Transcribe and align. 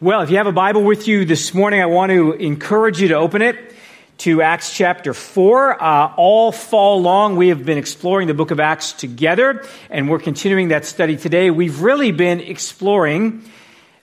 Well, 0.00 0.20
if 0.20 0.30
you 0.30 0.36
have 0.36 0.46
a 0.46 0.52
Bible 0.52 0.84
with 0.84 1.08
you 1.08 1.24
this 1.24 1.52
morning, 1.52 1.80
I 1.82 1.86
want 1.86 2.12
to 2.12 2.32
encourage 2.34 3.00
you 3.00 3.08
to 3.08 3.14
open 3.14 3.42
it 3.42 3.74
to 4.18 4.42
Acts 4.42 4.72
chapter 4.72 5.12
4. 5.12 5.82
Uh, 5.82 6.14
all 6.16 6.52
fall 6.52 7.02
long, 7.02 7.34
we 7.34 7.48
have 7.48 7.64
been 7.64 7.78
exploring 7.78 8.28
the 8.28 8.34
book 8.34 8.52
of 8.52 8.60
Acts 8.60 8.92
together, 8.92 9.66
and 9.90 10.08
we're 10.08 10.20
continuing 10.20 10.68
that 10.68 10.84
study 10.84 11.16
today. 11.16 11.50
We've 11.50 11.80
really 11.80 12.12
been 12.12 12.38
exploring 12.38 13.42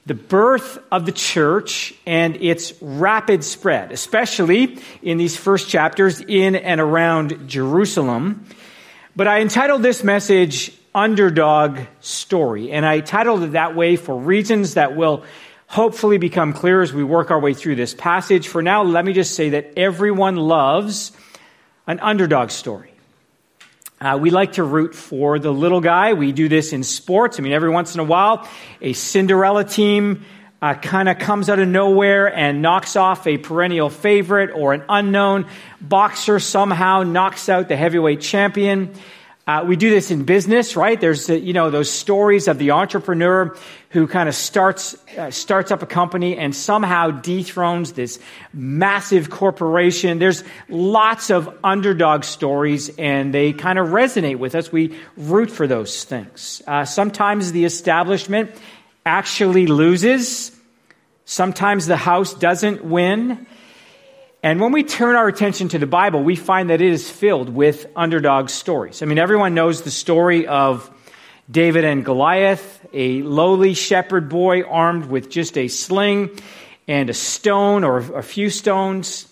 the 0.05 0.15
birth 0.15 0.79
of 0.91 1.05
the 1.05 1.13
church 1.13 1.93
and 2.05 2.35
its 2.41 2.73
rapid 2.81 3.45
spread, 3.45 3.93
especially 3.93 4.79
in 5.01 5.17
these 5.17 5.37
first 5.37 5.69
chapters 5.69 6.19
in 6.19 6.57
and 6.57 6.81
around 6.81 7.47
Jerusalem. 7.47 8.45
But 9.15 9.29
I 9.29 9.39
entitled 9.39 9.81
this 9.81 10.03
message 10.03 10.73
Underdog 10.93 11.79
Story, 12.01 12.73
and 12.73 12.85
I 12.85 12.99
titled 12.99 13.43
it 13.43 13.51
that 13.53 13.77
way 13.77 13.95
for 13.95 14.19
reasons 14.19 14.73
that 14.73 14.97
will 14.97 15.23
hopefully 15.67 16.17
become 16.17 16.53
clear 16.53 16.81
as 16.81 16.93
we 16.93 17.03
work 17.03 17.31
our 17.31 17.39
way 17.39 17.53
through 17.53 17.75
this 17.75 17.93
passage. 17.93 18.47
For 18.47 18.61
now, 18.61 18.83
let 18.83 19.03
me 19.05 19.13
just 19.13 19.35
say 19.35 19.49
that 19.49 19.73
everyone 19.77 20.35
loves 20.35 21.11
an 21.87 21.99
underdog 21.99 22.51
story. 22.51 22.91
Uh, 23.99 24.17
we 24.21 24.29
like 24.29 24.53
to 24.53 24.63
root 24.63 24.93
for 24.93 25.39
the 25.39 25.51
little 25.51 25.81
guy. 25.81 26.13
We 26.13 26.31
do 26.31 26.49
this 26.49 26.73
in 26.73 26.83
sports. 26.83 27.39
I 27.39 27.43
mean, 27.43 27.53
every 27.53 27.69
once 27.69 27.93
in 27.93 28.01
a 28.01 28.03
while, 28.03 28.47
a 28.81 28.93
Cinderella 28.93 29.63
team 29.63 30.25
uh, 30.61 30.73
kind 30.73 31.07
of 31.07 31.17
comes 31.17 31.49
out 31.49 31.59
of 31.59 31.67
nowhere 31.67 32.33
and 32.33 32.61
knocks 32.61 32.95
off 32.95 33.25
a 33.25 33.37
perennial 33.37 33.89
favorite, 33.89 34.51
or 34.53 34.73
an 34.73 34.83
unknown 34.89 35.47
boxer 35.79 36.39
somehow 36.39 37.03
knocks 37.03 37.49
out 37.49 37.67
the 37.67 37.75
heavyweight 37.75 38.21
champion. 38.21 38.93
Uh, 39.47 39.63
we 39.63 39.75
do 39.75 39.91
this 39.91 40.09
in 40.09 40.23
business, 40.23 40.75
right? 40.75 40.99
There's, 40.99 41.29
you 41.29 41.53
know, 41.53 41.69
those 41.69 41.91
stories 41.91 42.47
of 42.47 42.57
the 42.57 42.71
entrepreneur 42.71 43.55
who 43.89 44.07
kind 44.07 44.27
of 44.27 44.33
starts, 44.33 44.95
uh, 45.15 45.29
starts 45.29 45.69
up 45.69 45.83
a 45.83 45.85
company 45.85 46.35
and 46.35 46.55
somehow 46.55 47.11
dethrones 47.11 47.93
this 47.93 48.17
massive 48.53 49.29
corporation. 49.29 50.17
There's 50.17 50.43
lots 50.67 51.29
of 51.29 51.55
underdog 51.63 52.23
stories 52.23 52.89
and 52.97 53.31
they 53.35 53.53
kind 53.53 53.77
of 53.77 53.89
resonate 53.89 54.39
with 54.39 54.55
us. 54.55 54.71
We 54.71 54.97
root 55.15 55.51
for 55.51 55.67
those 55.67 56.03
things. 56.03 56.63
Uh, 56.65 56.85
sometimes 56.85 57.51
the 57.51 57.65
establishment 57.65 58.49
actually 59.05 59.67
loses. 59.67 60.51
Sometimes 61.25 61.85
the 61.85 61.97
house 61.97 62.33
doesn't 62.33 62.83
win. 62.83 63.45
And 64.45 64.61
when 64.61 64.71
we 64.73 64.83
turn 64.83 65.15
our 65.15 65.27
attention 65.27 65.69
to 65.69 65.79
the 65.79 65.87
Bible, 65.87 66.23
we 66.23 66.35
find 66.35 66.69
that 66.69 66.79
it 66.79 66.93
is 66.93 67.09
filled 67.09 67.49
with 67.49 67.87
underdog 67.95 68.49
stories. 68.49 69.01
I 69.01 69.07
mean, 69.07 69.17
everyone 69.17 69.55
knows 69.55 69.81
the 69.81 69.89
story 69.89 70.45
of 70.45 70.87
David 71.49 71.83
and 71.83 72.05
Goliath, 72.05 72.85
a 72.93 73.23
lowly 73.23 73.73
shepherd 73.73 74.29
boy 74.29 74.61
armed 74.61 75.07
with 75.07 75.31
just 75.31 75.57
a 75.57 75.67
sling 75.67 76.29
and 76.87 77.09
a 77.09 77.13
stone 77.15 77.83
or 77.83 77.97
a 77.97 78.21
few 78.21 78.51
stones 78.51 79.27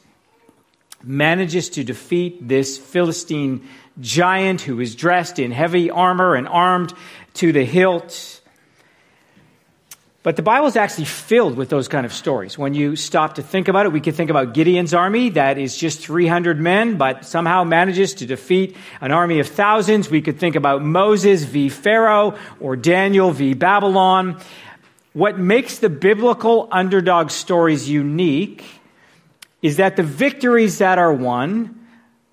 manages 1.03 1.69
to 1.69 1.83
defeat 1.83 2.47
this 2.47 2.79
Philistine 2.79 3.67
giant 3.99 4.61
who 4.61 4.79
is 4.79 4.95
dressed 4.95 5.37
in 5.37 5.51
heavy 5.51 5.91
armor 5.91 6.33
and 6.33 6.47
armed 6.47 6.91
to 7.35 7.51
the 7.51 7.63
hilt. 7.63 8.41
But 10.23 10.37
the 10.37 10.41
Bible 10.41 10.67
is 10.67 10.77
actually 10.77 11.03
filled 11.03 11.57
with 11.57 11.67
those 11.67 11.89
kind 11.89 12.05
of 12.05 12.13
stories. 12.13 12.57
When 12.57 12.73
you 12.73 12.95
stop 12.95 13.35
to 13.35 13.43
think 13.43 13.67
about 13.67 13.85
it, 13.85 13.91
we 13.91 13.99
could 13.99 14.15
think 14.15 14.29
about 14.29 14.53
Gideon's 14.53 14.93
army 14.93 15.31
that 15.31 15.57
is 15.57 15.75
just 15.75 15.99
300 15.99 16.61
men, 16.61 16.97
but 16.97 17.25
somehow 17.25 17.65
manages 17.65 18.13
to 18.15 18.25
defeat 18.25 18.77
an 19.01 19.11
army 19.11 19.39
of 19.39 19.49
thousands. 19.49 20.09
We 20.09 20.21
could 20.21 20.39
think 20.39 20.55
about 20.55 20.81
Moses 20.81 21.43
v. 21.43 21.67
Pharaoh 21.67 22.37
or 22.61 22.77
Daniel 22.77 23.31
v. 23.31 23.53
Babylon. 23.53 24.39
What 25.11 25.37
makes 25.37 25.79
the 25.79 25.89
biblical 25.89 26.69
underdog 26.71 27.29
stories 27.29 27.89
unique 27.89 28.63
is 29.61 29.75
that 29.75 29.97
the 29.97 30.03
victories 30.03 30.77
that 30.77 30.99
are 30.99 31.13
won 31.13 31.81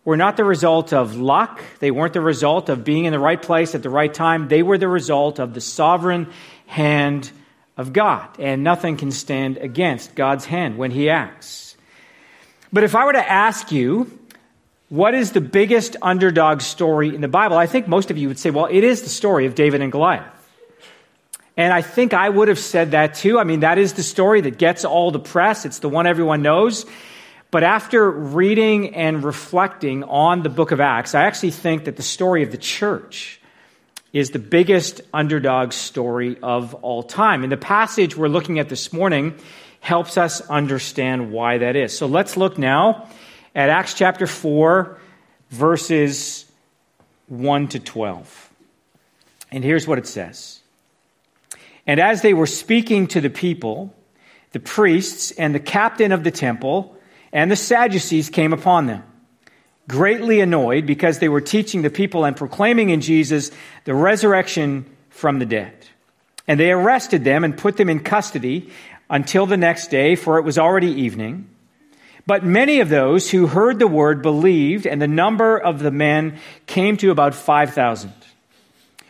were 0.05 0.16
not 0.16 0.36
the 0.36 0.44
result 0.44 0.92
of 0.92 1.16
luck. 1.16 1.61
They 1.80 1.91
weren't 1.91 2.12
the 2.12 2.20
result 2.20 2.68
of 2.68 2.84
being 2.84 3.05
in 3.06 3.12
the 3.12 3.18
right 3.18 3.42
place 3.42 3.74
at 3.74 3.83
the 3.83 3.90
right 3.90 4.14
time. 4.14 4.46
They 4.46 4.62
were 4.62 4.79
the 4.79 4.89
result 4.89 5.40
of 5.40 5.55
the 5.55 5.61
sovereign 5.61 6.29
hand 6.67 7.33
of 7.80 7.92
God, 7.92 8.29
and 8.39 8.63
nothing 8.63 8.96
can 8.96 9.11
stand 9.11 9.57
against 9.57 10.14
God's 10.14 10.45
hand 10.45 10.77
when 10.77 10.91
He 10.91 11.08
acts. 11.08 11.77
But 12.73 12.85
if 12.85 12.95
I 12.95 13.05
were 13.07 13.14
to 13.14 13.30
ask 13.30 13.73
you, 13.73 14.18
what 14.91 15.14
is 15.14 15.33
the 15.33 15.41
biggest 15.41 15.96
underdog 16.02 16.61
story 16.61 17.14
in 17.14 17.20
the 17.20 17.29
Bible? 17.29 17.57
I 17.57 17.67
think 17.67 17.89
most 17.89 18.11
of 18.11 18.18
you 18.18 18.29
would 18.29 18.39
say, 18.39 18.51
well, 18.51 18.67
it 18.67 18.85
is 18.85 19.02
the 19.02 19.08
story 19.08 19.46
of 19.46 19.55
David 19.55 19.80
and 19.80 19.91
Goliath. 19.91 20.36
And 21.57 21.73
I 21.73 21.83
think 21.83 22.13
I 22.13 22.29
would 22.29 22.48
have 22.48 22.58
said 22.58 22.91
that 22.91 23.14
too. 23.14 23.39
I 23.39 23.45
mean, 23.45 23.61
that 23.61 23.79
is 23.79 23.95
the 23.95 24.02
story 24.02 24.41
that 24.42 24.58
gets 24.58 24.85
all 24.85 25.11
the 25.11 25.18
press. 25.18 25.64
It's 25.64 25.79
the 25.79 25.89
one 25.89 26.07
everyone 26.07 26.42
knows. 26.42 26.86
But 27.51 27.62
after 27.64 28.11
reading 28.11 28.95
and 28.95 29.24
reflecting 29.24 30.05
on 30.05 30.42
the 30.42 30.48
book 30.48 30.70
of 30.70 30.80
Acts, 30.80 31.14
I 31.14 31.24
actually 31.24 31.51
think 31.51 31.85
that 31.85 31.97
the 31.97 32.02
story 32.02 32.42
of 32.42 32.51
the 32.51 32.58
church 32.58 33.39
is 34.13 34.31
the 34.31 34.39
biggest 34.39 35.01
underdog 35.15 35.73
story 35.73 36.37
of 36.43 36.75
all 36.75 37.03
time. 37.03 37.43
And 37.43 37.53
the 37.53 37.57
passage 37.57 38.17
we're 38.17 38.29
looking 38.29 38.59
at 38.59 38.69
this 38.69 38.93
morning 38.93 39.35
helps 39.81 40.19
us 40.19 40.41
understand 40.43 41.31
why 41.31 41.59
that 41.59 41.77
is. 41.77 41.97
So 41.97 42.07
let's 42.07 42.37
look 42.37 42.59
now 42.59 43.09
at 43.55 43.71
Acts 43.71 43.95
chapter 43.95 44.27
4, 44.27 44.98
verses 45.51 46.45
1 47.29 47.69
to 47.69 47.81
12. 47.81 48.51
And 49.53 49.65
here's 49.65 49.87
what 49.87 49.98
it 49.98 50.07
says 50.07 50.61
And 51.87 52.01
as 52.01 52.23
they 52.23 52.35
were 52.35 52.47
speaking 52.47 53.07
to 53.09 53.21
the 53.21 53.31
people, 53.31 53.95
the 54.53 54.61
priests 54.61 55.31
and 55.33 55.55
the 55.55 55.61
captain 55.61 56.13
of 56.13 56.25
the 56.25 56.31
temple 56.31 56.97
and 57.33 57.51
the 57.51 57.57
Sadducees 57.57 58.29
came 58.29 58.53
upon 58.53 58.87
them 58.87 59.05
greatly 59.90 60.40
annoyed 60.40 60.86
because 60.86 61.18
they 61.18 61.28
were 61.28 61.40
teaching 61.40 61.83
the 61.83 61.90
people 61.90 62.24
and 62.24 62.36
proclaiming 62.36 62.90
in 62.90 63.01
Jesus 63.01 63.51
the 63.84 63.95
resurrection 63.95 64.86
from 65.11 65.40
the 65.40 65.46
dead. 65.46 65.74
And 66.46 66.58
they 66.58 66.70
arrested 66.70 67.24
them 67.24 67.45
and 67.45 67.58
put 67.58 67.77
them 67.77 67.90
in 67.90 68.00
custody 68.00 68.70
until 69.11 69.46
the 69.46 69.56
next 69.56 69.89
day, 69.89 70.14
for 70.14 70.39
it 70.39 70.45
was 70.45 70.58
already 70.58 71.02
evening. 71.02 71.48
But 72.27 72.45
many 72.45 72.79
of 72.80 72.89
those 72.89 73.30
who 73.30 73.48
heard 73.48 73.79
the 73.79 73.89
word 73.89 74.23
believed, 74.23 74.86
and 74.86 75.02
the 75.02 75.08
number 75.08 75.58
of 75.58 75.80
the 75.80 75.90
men 75.90 76.39
came 76.67 76.96
to 76.98 77.11
about 77.11 77.34
5,000. 77.34 78.12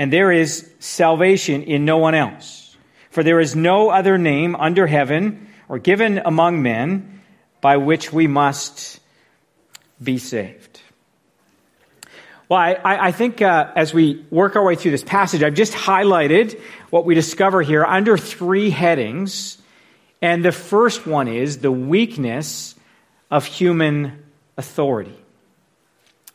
And 0.00 0.10
there 0.10 0.32
is 0.32 0.66
salvation 0.78 1.64
in 1.64 1.84
no 1.84 1.98
one 1.98 2.14
else. 2.14 2.74
For 3.10 3.22
there 3.22 3.38
is 3.38 3.54
no 3.54 3.90
other 3.90 4.16
name 4.16 4.56
under 4.56 4.86
heaven 4.86 5.48
or 5.68 5.78
given 5.78 6.22
among 6.24 6.62
men 6.62 7.20
by 7.60 7.76
which 7.76 8.10
we 8.10 8.26
must 8.26 8.98
be 10.02 10.16
saved. 10.16 10.80
Well, 12.48 12.58
I, 12.58 12.78
I 12.82 13.12
think 13.12 13.42
uh, 13.42 13.72
as 13.76 13.92
we 13.92 14.24
work 14.30 14.56
our 14.56 14.64
way 14.64 14.74
through 14.74 14.92
this 14.92 15.04
passage, 15.04 15.42
I've 15.42 15.52
just 15.52 15.74
highlighted 15.74 16.58
what 16.88 17.04
we 17.04 17.14
discover 17.14 17.60
here 17.60 17.84
under 17.84 18.16
three 18.16 18.70
headings. 18.70 19.58
And 20.22 20.42
the 20.42 20.50
first 20.50 21.06
one 21.06 21.28
is 21.28 21.58
the 21.58 21.70
weakness 21.70 22.74
of 23.30 23.44
human 23.44 24.24
authority. 24.56 25.18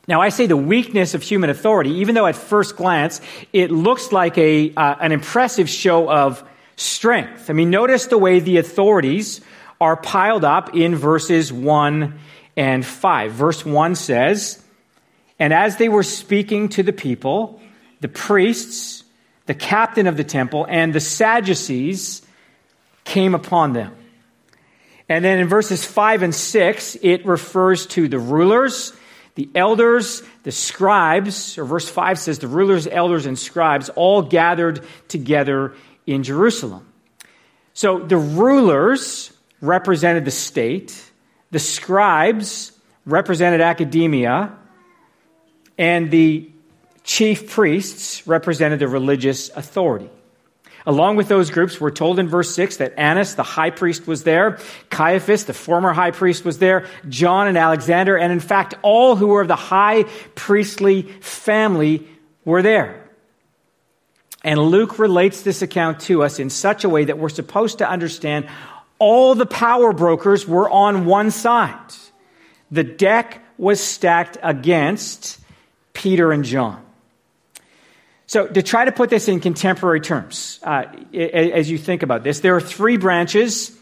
Now, 0.08 0.20
I 0.20 0.28
say 0.28 0.46
the 0.46 0.56
weakness 0.56 1.14
of 1.14 1.22
human 1.22 1.50
authority, 1.50 1.90
even 1.94 2.14
though 2.14 2.26
at 2.26 2.36
first 2.36 2.76
glance 2.76 3.20
it 3.52 3.70
looks 3.72 4.12
like 4.12 4.38
a, 4.38 4.72
uh, 4.74 4.94
an 5.00 5.12
impressive 5.12 5.68
show 5.68 6.08
of 6.10 6.44
strength. 6.76 7.50
I 7.50 7.54
mean, 7.54 7.70
notice 7.70 8.06
the 8.06 8.18
way 8.18 8.38
the 8.38 8.58
authorities 8.58 9.40
are 9.80 9.96
piled 9.96 10.44
up 10.44 10.74
in 10.74 10.94
verses 10.94 11.52
1 11.52 12.18
and 12.56 12.84
5. 12.84 13.32
Verse 13.32 13.64
1 13.64 13.94
says, 13.96 14.62
And 15.38 15.52
as 15.52 15.76
they 15.76 15.88
were 15.88 16.02
speaking 16.02 16.68
to 16.70 16.82
the 16.82 16.92
people, 16.92 17.60
the 18.00 18.08
priests, 18.08 19.04
the 19.46 19.54
captain 19.54 20.06
of 20.06 20.16
the 20.16 20.24
temple, 20.24 20.66
and 20.68 20.94
the 20.94 21.00
Sadducees 21.00 22.22
came 23.04 23.34
upon 23.34 23.72
them. 23.72 23.94
And 25.08 25.24
then 25.24 25.38
in 25.38 25.48
verses 25.48 25.84
5 25.84 26.22
and 26.22 26.34
6, 26.34 26.96
it 27.02 27.26
refers 27.26 27.86
to 27.86 28.08
the 28.08 28.18
rulers, 28.18 28.92
the 29.36 29.48
elders, 29.54 30.22
the 30.42 30.50
scribes, 30.50 31.56
or 31.58 31.64
verse 31.64 31.88
5 31.88 32.18
says 32.18 32.38
the 32.38 32.48
rulers, 32.48 32.86
elders, 32.86 33.26
and 33.26 33.38
scribes 33.38 33.88
all 33.90 34.22
gathered 34.22 34.84
together 35.08 35.74
in 36.06 36.22
Jerusalem. 36.22 36.90
So 37.74 37.98
the 37.98 38.16
rulers 38.16 39.30
represented 39.60 40.24
the 40.24 40.30
state, 40.30 41.10
the 41.50 41.58
scribes 41.58 42.72
represented 43.04 43.60
academia, 43.60 44.56
and 45.76 46.10
the 46.10 46.50
chief 47.04 47.50
priests 47.50 48.26
represented 48.26 48.78
the 48.78 48.88
religious 48.88 49.50
authority. 49.50 50.10
Along 50.86 51.16
with 51.16 51.26
those 51.26 51.50
groups, 51.50 51.80
we're 51.80 51.90
told 51.90 52.20
in 52.20 52.28
verse 52.28 52.54
6 52.54 52.76
that 52.76 52.94
Annas, 52.96 53.34
the 53.34 53.42
high 53.42 53.70
priest, 53.70 54.06
was 54.06 54.22
there, 54.22 54.58
Caiaphas, 54.88 55.44
the 55.44 55.52
former 55.52 55.92
high 55.92 56.12
priest, 56.12 56.44
was 56.44 56.58
there, 56.58 56.86
John 57.08 57.48
and 57.48 57.58
Alexander, 57.58 58.16
and 58.16 58.32
in 58.32 58.38
fact, 58.38 58.74
all 58.82 59.16
who 59.16 59.26
were 59.26 59.40
of 59.40 59.48
the 59.48 59.56
high 59.56 60.04
priestly 60.36 61.02
family 61.20 62.06
were 62.44 62.62
there. 62.62 63.02
And 64.44 64.60
Luke 64.60 65.00
relates 65.00 65.42
this 65.42 65.60
account 65.60 65.98
to 66.02 66.22
us 66.22 66.38
in 66.38 66.50
such 66.50 66.84
a 66.84 66.88
way 66.88 67.06
that 67.06 67.18
we're 67.18 67.30
supposed 67.30 67.78
to 67.78 67.90
understand 67.90 68.48
all 69.00 69.34
the 69.34 69.44
power 69.44 69.92
brokers 69.92 70.46
were 70.46 70.70
on 70.70 71.04
one 71.04 71.32
side. 71.32 71.74
The 72.70 72.84
deck 72.84 73.42
was 73.58 73.80
stacked 73.80 74.38
against 74.40 75.40
Peter 75.94 76.30
and 76.30 76.44
John. 76.44 76.85
So, 78.28 78.46
to 78.46 78.62
try 78.62 78.84
to 78.84 78.92
put 78.92 79.08
this 79.08 79.28
in 79.28 79.38
contemporary 79.38 80.00
terms, 80.00 80.58
uh, 80.64 80.84
as 81.14 81.70
you 81.70 81.78
think 81.78 82.02
about 82.02 82.24
this, 82.24 82.40
there 82.40 82.56
are 82.56 82.60
three 82.60 82.96
branches 82.96 83.76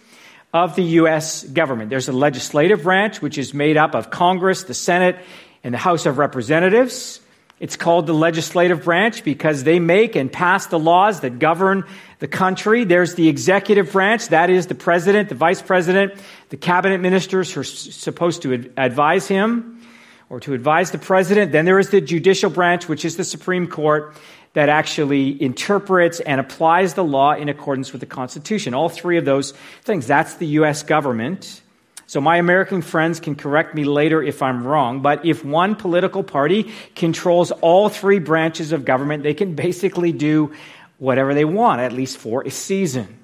of 0.53 0.77
the 0.77 0.83
U.S. 1.01 1.45
government. 1.45 1.89
There's 1.89 2.09
a 2.09 2.13
legislative 2.13 2.83
branch, 2.83 3.23
which 3.23 3.39
is 3.39 3.55
made 3.55 3.79
up 3.79 3.95
of 3.95 4.11
Congress, 4.11 4.65
the 4.65 4.75
Senate, 4.75 5.17
and 5.65 5.73
the 5.73 5.79
House 5.79 6.05
of 6.05 6.19
Representatives. 6.19 7.21
It's 7.59 7.77
called 7.77 8.07
the 8.07 8.13
legislative 8.13 8.85
branch 8.85 9.25
because 9.25 9.65
they 9.65 9.79
make 9.79 10.15
and 10.15 10.31
pass 10.31 10.67
the 10.67 10.79
laws 10.79 11.21
that 11.21 11.39
govern 11.39 11.85
the 12.19 12.29
country. 12.29 12.85
There's 12.85 13.15
the 13.15 13.29
executive 13.29 13.93
branch, 13.93 14.29
that 14.29 14.51
is 14.51 14.67
the 14.67 14.75
president, 14.75 15.31
the 15.31 15.35
vice 15.35 15.63
president, 15.63 16.13
the 16.51 16.59
cabinet 16.59 17.01
ministers 17.01 17.51
who 17.51 17.61
are 17.61 17.65
supposed 17.65 18.43
to 18.43 18.71
advise 18.77 19.27
him 19.27 19.74
or 20.35 20.41
to 20.41 20.53
advise 20.53 20.91
the 20.91 20.99
president. 20.99 21.53
Then 21.53 21.65
there 21.65 21.79
is 21.79 21.91
the 21.91 22.01
judicial 22.01 22.51
branch, 22.51 22.89
which 22.89 23.05
is 23.05 23.17
the 23.17 23.23
Supreme 23.23 23.69
Court 23.69 24.17
that 24.55 24.69
actually 24.69 25.41
interprets 25.41 26.19
and 26.19 26.41
applies 26.41 26.95
the 26.95 27.05
law 27.05 27.35
in 27.35 27.49
accordance 27.49 27.93
with 27.93 28.01
the 28.01 28.07
Constitution. 28.07 28.75
All 28.75 28.89
three 28.89 29.17
of 29.17 29.25
those 29.25 29.53
things. 29.83 30.09
That's 30.09 30.35
the 30.35 30.47
U.S. 30.59 30.83
government. 30.83 31.63
So 32.09 32.21
my 32.21 32.39
American 32.39 32.83
friends 32.83 33.21
can 33.21 33.37
correct 33.37 33.77
me 33.77 33.85
later 33.85 34.25
if 34.25 34.43
I'm 34.43 34.67
wrong, 34.67 35.03
but 35.03 35.25
if 35.25 35.45
one 35.45 35.77
political 35.77 36.25
party 36.25 36.73
controls 36.97 37.53
all 37.53 37.89
three 37.89 38.19
branches 38.19 38.73
of 38.73 38.85
government, 38.85 39.23
they 39.23 39.35
can 39.35 39.55
basically 39.55 40.11
do 40.11 40.53
whatever 40.99 41.33
they 41.33 41.45
want, 41.45 41.81
at 41.81 41.93
least 41.93 42.19
for 42.19 42.43
a 42.43 42.51
season. 42.51 43.24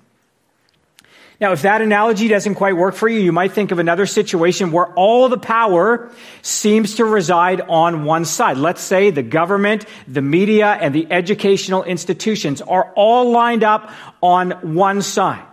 Now, 1.41 1.53
if 1.53 1.63
that 1.63 1.81
analogy 1.81 2.29
doesn't 2.29 2.57
quite 2.57 2.77
work 2.77 2.95
for 2.95 3.09
you, 3.09 3.19
you 3.19 3.33
might 3.33 3.53
think 3.53 3.73
of 3.73 3.79
another 3.79 4.05
situation 4.05 4.73
where 4.73 4.89
all 4.89 5.31
the 5.31 5.39
power 5.39 6.11
seems 6.43 6.97
to 6.97 7.07
reside 7.07 7.63
on 7.63 8.05
one 8.05 8.27
side. 8.27 8.59
Let's 8.59 8.83
say 8.83 9.11
the 9.11 9.23
government, 9.23 9.87
the 10.07 10.21
media, 10.21 10.67
and 10.67 10.95
the 10.95 11.11
educational 11.11 11.83
institutions 11.83 12.61
are 12.61 12.93
all 12.95 13.31
lined 13.31 13.65
up 13.65 13.91
on 14.23 14.51
one 14.75 15.01
side. 15.01 15.47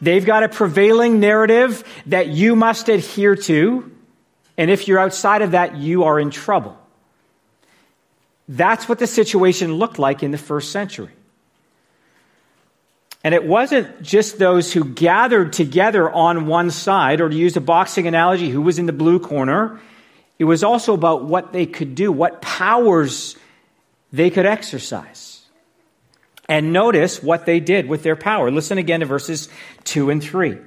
They've 0.00 0.24
got 0.24 0.42
a 0.42 0.48
prevailing 0.48 1.20
narrative 1.20 1.84
that 2.06 2.28
you 2.28 2.56
must 2.56 2.88
adhere 2.88 3.36
to, 3.36 3.92
and 4.56 4.70
if 4.70 4.88
you're 4.88 4.98
outside 4.98 5.42
of 5.42 5.50
that, 5.50 5.76
you 5.76 6.04
are 6.04 6.18
in 6.18 6.30
trouble. 6.30 6.78
That's 8.48 8.88
what 8.88 8.98
the 8.98 9.06
situation 9.06 9.74
looked 9.74 9.98
like 9.98 10.22
in 10.22 10.30
the 10.30 10.38
first 10.38 10.72
century. 10.72 11.12
And 13.24 13.34
it 13.34 13.42
wasn't 13.42 14.02
just 14.02 14.38
those 14.38 14.70
who 14.70 14.84
gathered 14.84 15.54
together 15.54 16.10
on 16.10 16.46
one 16.46 16.70
side, 16.70 17.22
or 17.22 17.30
to 17.30 17.34
use 17.34 17.56
a 17.56 17.60
boxing 17.62 18.06
analogy, 18.06 18.50
who 18.50 18.60
was 18.60 18.78
in 18.78 18.84
the 18.84 18.92
blue 18.92 19.18
corner. 19.18 19.80
It 20.38 20.44
was 20.44 20.62
also 20.62 20.92
about 20.92 21.24
what 21.24 21.50
they 21.50 21.64
could 21.64 21.94
do, 21.94 22.12
what 22.12 22.42
powers 22.42 23.34
they 24.12 24.28
could 24.28 24.44
exercise. 24.44 25.40
And 26.50 26.74
notice 26.74 27.22
what 27.22 27.46
they 27.46 27.60
did 27.60 27.88
with 27.88 28.02
their 28.02 28.14
power. 28.14 28.50
Listen 28.50 28.76
again 28.76 29.00
to 29.00 29.06
verses 29.06 29.48
2 29.84 30.10
and 30.10 30.22
3. 30.22 30.50
It 30.50 30.62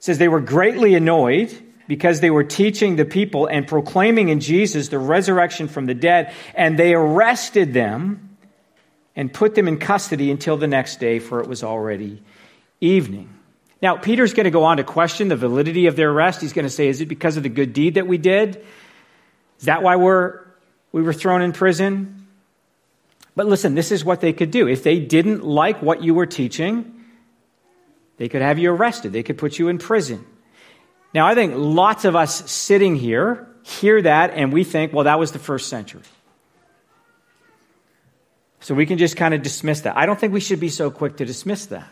says, 0.00 0.18
They 0.18 0.26
were 0.26 0.40
greatly 0.40 0.96
annoyed 0.96 1.56
because 1.86 2.18
they 2.18 2.30
were 2.30 2.42
teaching 2.42 2.96
the 2.96 3.04
people 3.04 3.46
and 3.46 3.68
proclaiming 3.68 4.28
in 4.28 4.40
Jesus 4.40 4.88
the 4.88 4.98
resurrection 4.98 5.68
from 5.68 5.86
the 5.86 5.94
dead, 5.94 6.34
and 6.56 6.76
they 6.76 6.94
arrested 6.94 7.72
them 7.72 8.31
and 9.14 9.32
put 9.32 9.54
them 9.54 9.68
in 9.68 9.78
custody 9.78 10.30
until 10.30 10.56
the 10.56 10.66
next 10.66 11.00
day, 11.00 11.18
for 11.18 11.40
it 11.40 11.48
was 11.48 11.62
already 11.62 12.22
evening. 12.80 13.28
Now, 13.80 13.96
Peter's 13.96 14.32
going 14.32 14.44
to 14.44 14.50
go 14.50 14.64
on 14.64 14.76
to 14.76 14.84
question 14.84 15.28
the 15.28 15.36
validity 15.36 15.86
of 15.86 15.96
their 15.96 16.10
arrest. 16.10 16.40
He's 16.40 16.52
going 16.52 16.64
to 16.64 16.70
say, 16.70 16.88
Is 16.88 17.00
it 17.00 17.06
because 17.06 17.36
of 17.36 17.42
the 17.42 17.48
good 17.48 17.72
deed 17.72 17.94
that 17.94 18.06
we 18.06 18.16
did? 18.16 18.64
Is 19.58 19.66
that 19.66 19.82
why 19.82 19.96
we're, 19.96 20.40
we 20.92 21.02
were 21.02 21.12
thrown 21.12 21.42
in 21.42 21.52
prison? 21.52 22.26
But 23.34 23.46
listen, 23.46 23.74
this 23.74 23.92
is 23.92 24.04
what 24.04 24.20
they 24.20 24.32
could 24.32 24.50
do. 24.50 24.68
If 24.68 24.82
they 24.82 25.00
didn't 25.00 25.44
like 25.44 25.82
what 25.82 26.02
you 26.02 26.14
were 26.14 26.26
teaching, 26.26 27.04
they 28.18 28.28
could 28.28 28.42
have 28.42 28.58
you 28.58 28.70
arrested, 28.70 29.12
they 29.12 29.22
could 29.22 29.38
put 29.38 29.58
you 29.58 29.68
in 29.68 29.78
prison. 29.78 30.24
Now, 31.14 31.26
I 31.26 31.34
think 31.34 31.54
lots 31.56 32.04
of 32.04 32.16
us 32.16 32.50
sitting 32.50 32.96
here 32.96 33.48
hear 33.64 34.02
that 34.02 34.32
and 34.32 34.52
we 34.52 34.64
think, 34.64 34.92
well, 34.92 35.04
that 35.04 35.18
was 35.18 35.32
the 35.32 35.38
first 35.38 35.68
century. 35.68 36.02
So 38.62 38.74
we 38.74 38.86
can 38.86 38.96
just 38.96 39.16
kind 39.16 39.34
of 39.34 39.42
dismiss 39.42 39.82
that. 39.82 39.96
I 39.96 40.06
don't 40.06 40.18
think 40.18 40.32
we 40.32 40.40
should 40.40 40.60
be 40.60 40.68
so 40.68 40.90
quick 40.90 41.16
to 41.18 41.24
dismiss 41.24 41.66
that. 41.66 41.88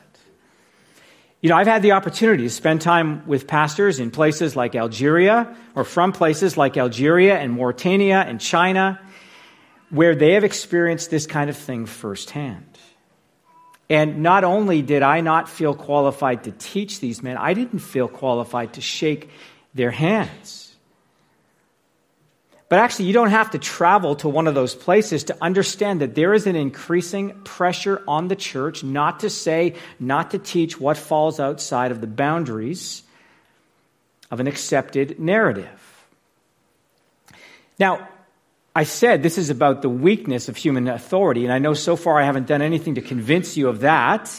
You 1.43 1.49
know, 1.49 1.57
I've 1.57 1.67
had 1.67 1.83
the 1.83 1.93
opportunity 1.93 2.45
to 2.45 2.51
spend 2.51 2.81
time 2.81 3.27
with 3.27 3.47
pastors 3.47 3.99
in 3.99 4.11
places 4.11 4.57
like 4.57 4.75
Algeria 4.75 5.57
or 5.75 5.85
from 5.85 6.13
places 6.13 6.57
like 6.57 6.77
Algeria 6.77 7.39
and 7.39 7.53
Mauritania 7.53 8.21
and 8.21 8.41
China 8.41 9.01
where 9.91 10.15
they 10.15 10.35
have 10.35 10.45
experienced 10.45 11.11
this 11.11 11.27
kind 11.27 11.51
of 11.51 11.57
thing 11.57 11.87
firsthand. 11.87 12.79
And 13.89 14.23
not 14.23 14.45
only 14.45 14.83
did 14.83 15.03
I 15.03 15.21
not 15.21 15.49
feel 15.49 15.75
qualified 15.75 16.45
to 16.45 16.53
teach 16.53 17.01
these 17.01 17.23
men, 17.23 17.37
I 17.37 17.55
didn't 17.55 17.81
feel 17.81 18.07
qualified 18.07 18.75
to 18.75 18.81
shake 18.81 19.31
their 19.75 19.91
hands. 19.91 20.70
But 22.71 22.79
actually, 22.79 23.07
you 23.07 23.13
don't 23.13 23.31
have 23.31 23.51
to 23.51 23.59
travel 23.59 24.15
to 24.17 24.29
one 24.29 24.47
of 24.47 24.55
those 24.55 24.77
places 24.77 25.25
to 25.25 25.37
understand 25.43 26.01
that 26.03 26.15
there 26.15 26.33
is 26.33 26.47
an 26.47 26.55
increasing 26.55 27.33
pressure 27.43 28.01
on 28.07 28.29
the 28.29 28.37
church 28.37 28.85
not 28.85 29.21
to 29.21 29.29
say, 29.29 29.75
not 29.99 30.31
to 30.31 30.39
teach 30.39 30.81
what 30.81 30.97
falls 30.97 31.41
outside 31.41 31.91
of 31.91 32.01
the 32.01 32.07
boundaries 32.07 33.03
of 34.31 34.39
an 34.39 34.47
accepted 34.47 35.19
narrative. 35.19 36.07
Now, 37.81 38.09
I 38.73 38.85
said 38.85 39.25
this 39.25 39.37
is 39.37 39.51
about 39.51 39.83
the 39.83 39.89
weakness 39.89 40.49
of 40.49 40.57
human 40.57 40.87
authority, 40.87 41.43
and 41.43 41.53
I 41.53 41.59
know 41.59 41.75
so 41.75 41.97
far 41.97 42.21
I 42.21 42.25
haven't 42.25 42.47
done 42.47 42.63
anything 42.63 42.95
to 42.95 43.01
convince 43.01 43.57
you 43.57 43.69
of 43.69 43.81
that. 43.81 44.31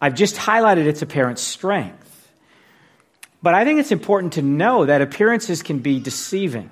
I've 0.00 0.16
just 0.16 0.34
highlighted 0.34 0.86
its 0.86 1.00
apparent 1.00 1.38
strength. 1.38 2.28
But 3.40 3.54
I 3.54 3.64
think 3.64 3.78
it's 3.78 3.92
important 3.92 4.32
to 4.32 4.42
know 4.42 4.86
that 4.86 5.00
appearances 5.00 5.62
can 5.62 5.78
be 5.78 6.00
deceiving. 6.00 6.70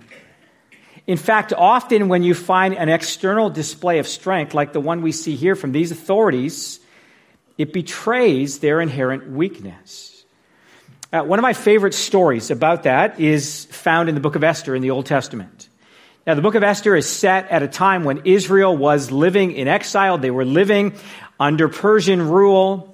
In 1.06 1.18
fact, 1.18 1.52
often 1.52 2.08
when 2.08 2.22
you 2.22 2.34
find 2.34 2.74
an 2.74 2.88
external 2.88 3.50
display 3.50 3.98
of 3.98 4.08
strength, 4.08 4.54
like 4.54 4.72
the 4.72 4.80
one 4.80 5.02
we 5.02 5.12
see 5.12 5.36
here 5.36 5.54
from 5.54 5.72
these 5.72 5.90
authorities, 5.90 6.80
it 7.58 7.72
betrays 7.72 8.60
their 8.60 8.80
inherent 8.80 9.30
weakness. 9.30 10.24
Uh, 11.12 11.22
one 11.22 11.38
of 11.38 11.42
my 11.42 11.52
favorite 11.52 11.94
stories 11.94 12.50
about 12.50 12.84
that 12.84 13.20
is 13.20 13.66
found 13.66 14.08
in 14.08 14.14
the 14.14 14.20
book 14.20 14.34
of 14.34 14.42
Esther 14.42 14.74
in 14.74 14.82
the 14.82 14.90
Old 14.90 15.06
Testament. 15.06 15.68
Now, 16.26 16.34
the 16.34 16.42
book 16.42 16.54
of 16.54 16.62
Esther 16.62 16.96
is 16.96 17.06
set 17.06 17.50
at 17.50 17.62
a 17.62 17.68
time 17.68 18.04
when 18.04 18.22
Israel 18.24 18.74
was 18.74 19.10
living 19.10 19.52
in 19.52 19.68
exile. 19.68 20.16
They 20.16 20.30
were 20.30 20.46
living 20.46 20.94
under 21.38 21.68
Persian 21.68 22.30
rule. 22.30 22.93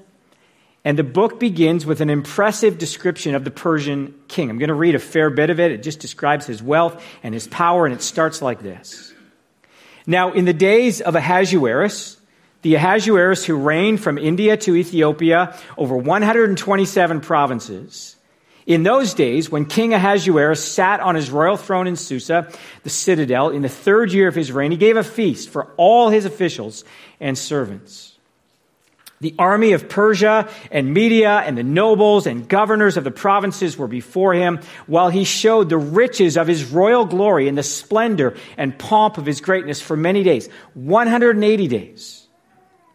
And 0.84 0.98
the 0.98 1.04
book 1.04 1.38
begins 1.38 1.84
with 1.84 2.00
an 2.00 2.08
impressive 2.08 2.78
description 2.78 3.34
of 3.34 3.44
the 3.44 3.50
Persian 3.50 4.14
king. 4.28 4.48
I'm 4.48 4.58
going 4.58 4.68
to 4.68 4.74
read 4.74 4.94
a 4.94 4.98
fair 4.98 5.28
bit 5.28 5.50
of 5.50 5.60
it. 5.60 5.72
It 5.72 5.82
just 5.82 6.00
describes 6.00 6.46
his 6.46 6.62
wealth 6.62 7.04
and 7.22 7.34
his 7.34 7.46
power, 7.46 7.84
and 7.84 7.94
it 7.94 8.00
starts 8.00 8.40
like 8.40 8.62
this. 8.62 9.12
Now, 10.06 10.32
in 10.32 10.46
the 10.46 10.54
days 10.54 11.02
of 11.02 11.14
Ahasuerus, 11.14 12.16
the 12.62 12.76
Ahasuerus 12.76 13.44
who 13.44 13.56
reigned 13.56 14.00
from 14.00 14.16
India 14.16 14.56
to 14.56 14.74
Ethiopia 14.74 15.58
over 15.76 15.96
127 15.96 17.20
provinces, 17.20 18.16
In 18.66 18.82
those 18.82 19.12
days, 19.12 19.50
when 19.50 19.66
King 19.66 19.92
Ahasuerus 19.92 20.64
sat 20.64 21.00
on 21.00 21.14
his 21.14 21.30
royal 21.30 21.58
throne 21.58 21.86
in 21.86 21.96
Susa, 21.96 22.50
the 22.84 22.90
citadel, 22.90 23.50
in 23.50 23.60
the 23.60 23.68
third 23.68 24.12
year 24.12 24.28
of 24.28 24.34
his 24.34 24.50
reign, 24.50 24.70
he 24.70 24.78
gave 24.78 24.96
a 24.96 25.04
feast 25.04 25.50
for 25.50 25.72
all 25.76 26.08
his 26.08 26.24
officials 26.24 26.84
and 27.18 27.36
servants. 27.36 28.09
The 29.22 29.34
army 29.38 29.72
of 29.72 29.90
Persia 29.90 30.48
and 30.70 30.94
Media 30.94 31.42
and 31.44 31.58
the 31.58 31.62
nobles 31.62 32.26
and 32.26 32.48
governors 32.48 32.96
of 32.96 33.04
the 33.04 33.10
provinces 33.10 33.76
were 33.76 33.86
before 33.86 34.32
him, 34.32 34.60
while 34.86 35.10
he 35.10 35.24
showed 35.24 35.68
the 35.68 35.76
riches 35.76 36.38
of 36.38 36.46
his 36.46 36.64
royal 36.70 37.04
glory 37.04 37.46
and 37.46 37.58
the 37.58 37.62
splendor 37.62 38.34
and 38.56 38.78
pomp 38.78 39.18
of 39.18 39.26
his 39.26 39.42
greatness 39.42 39.78
for 39.78 39.94
many 39.94 40.22
days 40.22 40.48
180 40.72 41.68
days. 41.68 42.28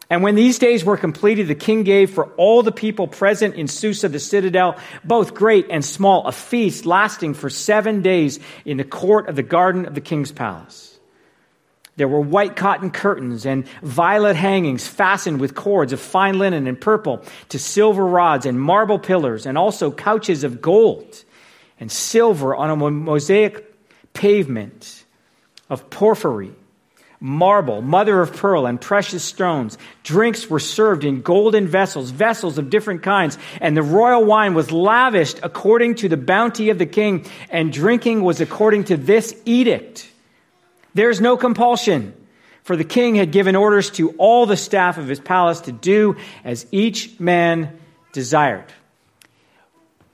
And 0.09 0.23
when 0.23 0.33
these 0.33 0.57
days 0.57 0.83
were 0.83 0.97
completed, 0.97 1.47
the 1.47 1.53
king 1.53 1.83
gave 1.83 2.09
for 2.09 2.25
all 2.37 2.63
the 2.63 2.71
people 2.71 3.07
present 3.07 3.53
in 3.53 3.67
Susa, 3.67 4.09
the 4.09 4.19
citadel, 4.19 4.77
both 5.03 5.35
great 5.35 5.67
and 5.69 5.85
small, 5.85 6.25
a 6.25 6.31
feast 6.31 6.87
lasting 6.87 7.35
for 7.35 7.51
seven 7.51 8.01
days 8.01 8.39
in 8.65 8.77
the 8.77 8.83
court 8.83 9.29
of 9.29 9.35
the 9.35 9.43
garden 9.43 9.85
of 9.85 9.93
the 9.93 10.01
king's 10.01 10.31
palace. 10.31 10.94
There 11.97 12.07
were 12.07 12.19
white 12.19 12.55
cotton 12.55 12.91
curtains 12.91 13.45
and 13.45 13.67
violet 13.81 14.35
hangings 14.35 14.87
fastened 14.87 15.39
with 15.39 15.55
cords 15.55 15.93
of 15.93 15.99
fine 15.99 16.37
linen 16.37 16.67
and 16.67 16.79
purple 16.79 17.23
to 17.49 17.59
silver 17.59 18.05
rods 18.05 18.45
and 18.45 18.59
marble 18.59 18.99
pillars, 18.99 19.45
and 19.45 19.57
also 19.57 19.91
couches 19.91 20.43
of 20.43 20.61
gold 20.61 21.23
and 21.79 21.91
silver 21.91 22.55
on 22.55 22.69
a 22.69 22.75
mosaic 22.75 23.73
pavement 24.13 25.05
of 25.69 25.89
porphyry 25.89 26.51
marble, 27.19 27.81
mother 27.81 28.21
of 28.21 28.35
pearl, 28.35 28.65
and 28.65 28.79
precious 28.79 29.23
stones. 29.23 29.77
Drinks 30.03 30.49
were 30.49 30.59
served 30.59 31.03
in 31.03 31.21
golden 31.21 31.67
vessels, 31.67 32.11
vessels 32.11 32.57
of 32.57 32.69
different 32.69 33.03
kinds, 33.03 33.37
and 33.61 33.75
the 33.75 33.81
royal 33.81 34.23
wine 34.23 34.53
was 34.53 34.71
lavished 34.71 35.39
according 35.41 35.95
to 35.95 36.09
the 36.09 36.17
bounty 36.17 36.69
of 36.69 36.77
the 36.77 36.85
king, 36.85 37.25
and 37.49 37.73
drinking 37.73 38.21
was 38.21 38.41
according 38.41 38.83
to 38.85 38.97
this 38.97 39.35
edict. 39.45 40.07
There's 40.95 41.21
no 41.21 41.37
compulsion, 41.37 42.13
for 42.63 42.75
the 42.75 42.83
king 42.83 43.13
had 43.15 43.31
given 43.31 43.55
orders 43.55 43.91
to 43.91 44.11
all 44.11 44.47
the 44.47 44.57
staff 44.57 44.97
of 44.97 45.07
his 45.07 45.19
palace 45.19 45.61
to 45.61 45.71
do 45.71 46.15
as 46.43 46.65
each 46.71 47.19
man 47.19 47.77
desired. 48.11 48.65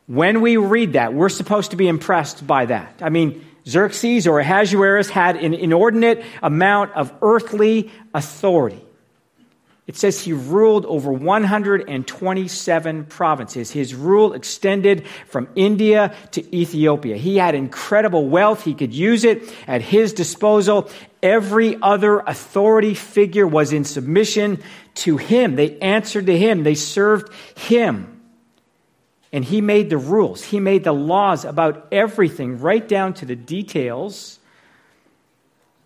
When 0.07 0.41
we 0.41 0.57
read 0.57 0.93
that, 0.93 1.13
we're 1.13 1.29
supposed 1.29 1.71
to 1.71 1.77
be 1.77 1.88
impressed 1.88 2.45
by 2.45 2.65
that. 2.65 2.95
I 3.00 3.09
mean, 3.09 3.45
Xerxes 3.65 4.27
or 4.27 4.39
Ahasuerus 4.39 5.09
had 5.09 5.38
an 5.38 5.53
inordinate 5.53 6.25
amount 6.43 6.93
of 6.93 7.13
earthly 7.21 7.91
authority. 8.13 8.83
It 9.88 9.97
says 9.97 10.21
he 10.21 10.31
ruled 10.31 10.85
over 10.85 11.11
127 11.11 13.05
provinces. 13.05 13.71
His 13.71 13.95
rule 13.95 14.33
extended 14.33 15.07
from 15.27 15.50
India 15.55 16.15
to 16.31 16.55
Ethiopia. 16.55 17.17
He 17.17 17.38
had 17.38 17.55
incredible 17.55 18.29
wealth. 18.29 18.63
He 18.63 18.75
could 18.75 18.93
use 18.93 19.23
it 19.23 19.53
at 19.67 19.81
his 19.81 20.13
disposal. 20.13 20.89
Every 21.23 21.81
other 21.81 22.19
authority 22.19 22.93
figure 22.93 23.47
was 23.47 23.73
in 23.73 23.83
submission 23.83 24.61
to 24.95 25.17
him. 25.17 25.55
They 25.55 25.79
answered 25.79 26.27
to 26.27 26.38
him. 26.38 26.63
They 26.63 26.75
served 26.75 27.33
him. 27.57 28.21
And 29.33 29.43
he 29.43 29.61
made 29.61 29.89
the 29.89 29.97
rules, 29.97 30.43
he 30.43 30.59
made 30.59 30.83
the 30.83 30.91
laws 30.91 31.45
about 31.45 31.88
everything, 31.91 32.59
right 32.59 32.85
down 32.85 33.13
to 33.15 33.25
the 33.25 33.35
details 33.35 34.40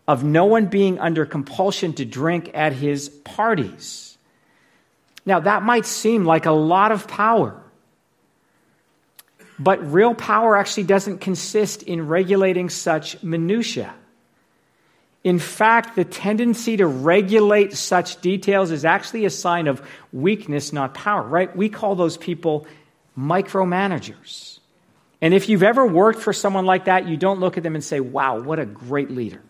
of 0.07 0.23
no 0.23 0.45
one 0.45 0.67
being 0.67 0.99
under 0.99 1.25
compulsion 1.25 1.93
to 1.93 2.05
drink 2.05 2.51
at 2.53 2.73
his 2.73 3.09
parties. 3.09 4.17
Now, 5.25 5.39
that 5.39 5.63
might 5.63 5.85
seem 5.85 6.25
like 6.25 6.45
a 6.45 6.51
lot 6.51 6.91
of 6.91 7.07
power. 7.07 7.61
But 9.57 9.91
real 9.91 10.13
power 10.13 10.55
actually 10.57 10.83
doesn't 10.83 11.19
consist 11.19 11.83
in 11.83 12.07
regulating 12.07 12.69
such 12.69 13.21
minutiae. 13.23 13.93
In 15.23 15.39
fact, 15.39 15.95
the 15.95 16.05
tendency 16.05 16.77
to 16.77 16.85
regulate 16.85 17.73
such 17.73 18.21
details 18.21 18.69
is 18.69 18.85
actually 18.85 19.25
a 19.25 19.31
sign 19.31 19.67
of 19.67 19.81
weakness, 20.13 20.71
not 20.71 20.93
power, 20.93 21.23
right? 21.23 21.55
We 21.55 21.69
call 21.69 21.95
those 21.95 22.15
people 22.15 22.67
micromanagers. 23.17 24.59
And 25.21 25.33
if 25.33 25.49
you've 25.49 25.63
ever 25.63 25.83
worked 25.83 26.19
for 26.19 26.31
someone 26.31 26.67
like 26.67 26.85
that, 26.85 27.07
you 27.07 27.17
don't 27.17 27.39
look 27.39 27.57
at 27.57 27.63
them 27.63 27.73
and 27.73 27.83
say, 27.83 27.99
wow, 27.99 28.39
what 28.39 28.59
a 28.59 28.65
great 28.67 29.09
leader. 29.09 29.41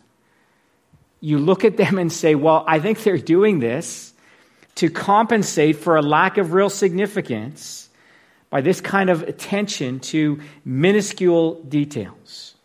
You 1.19 1.39
look 1.39 1.65
at 1.65 1.77
them 1.77 1.97
and 1.97 2.11
say, 2.11 2.35
well, 2.35 2.63
I 2.67 2.79
think 2.79 3.03
they're 3.03 3.17
doing 3.17 3.59
this 3.59 4.13
to 4.75 4.89
compensate 4.89 5.77
for 5.77 5.95
a 5.95 6.01
lack 6.01 6.37
of 6.37 6.53
real 6.53 6.69
significance 6.69 7.89
by 8.49 8.61
this 8.61 8.81
kind 8.81 9.09
of 9.09 9.23
attention 9.23 9.99
to 9.99 10.39
minuscule 10.63 11.61
details. 11.63 12.55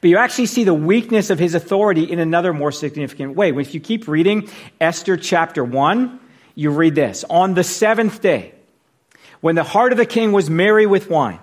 But 0.00 0.10
you 0.10 0.18
actually 0.18 0.46
see 0.46 0.64
the 0.64 0.74
weakness 0.74 1.30
of 1.30 1.38
his 1.38 1.54
authority 1.54 2.04
in 2.04 2.18
another 2.18 2.52
more 2.52 2.70
significant 2.70 3.34
way. 3.34 3.50
If 3.50 3.74
you 3.74 3.80
keep 3.80 4.06
reading 4.06 4.48
Esther 4.80 5.16
chapter 5.16 5.64
1, 5.64 6.20
you 6.54 6.70
read 6.70 6.94
this 6.94 7.24
On 7.24 7.54
the 7.54 7.64
seventh 7.64 8.20
day, 8.20 8.54
when 9.40 9.54
the 9.54 9.64
heart 9.64 9.92
of 9.92 9.98
the 9.98 10.06
king 10.06 10.32
was 10.32 10.48
merry 10.48 10.86
with 10.86 11.10
wine, 11.10 11.40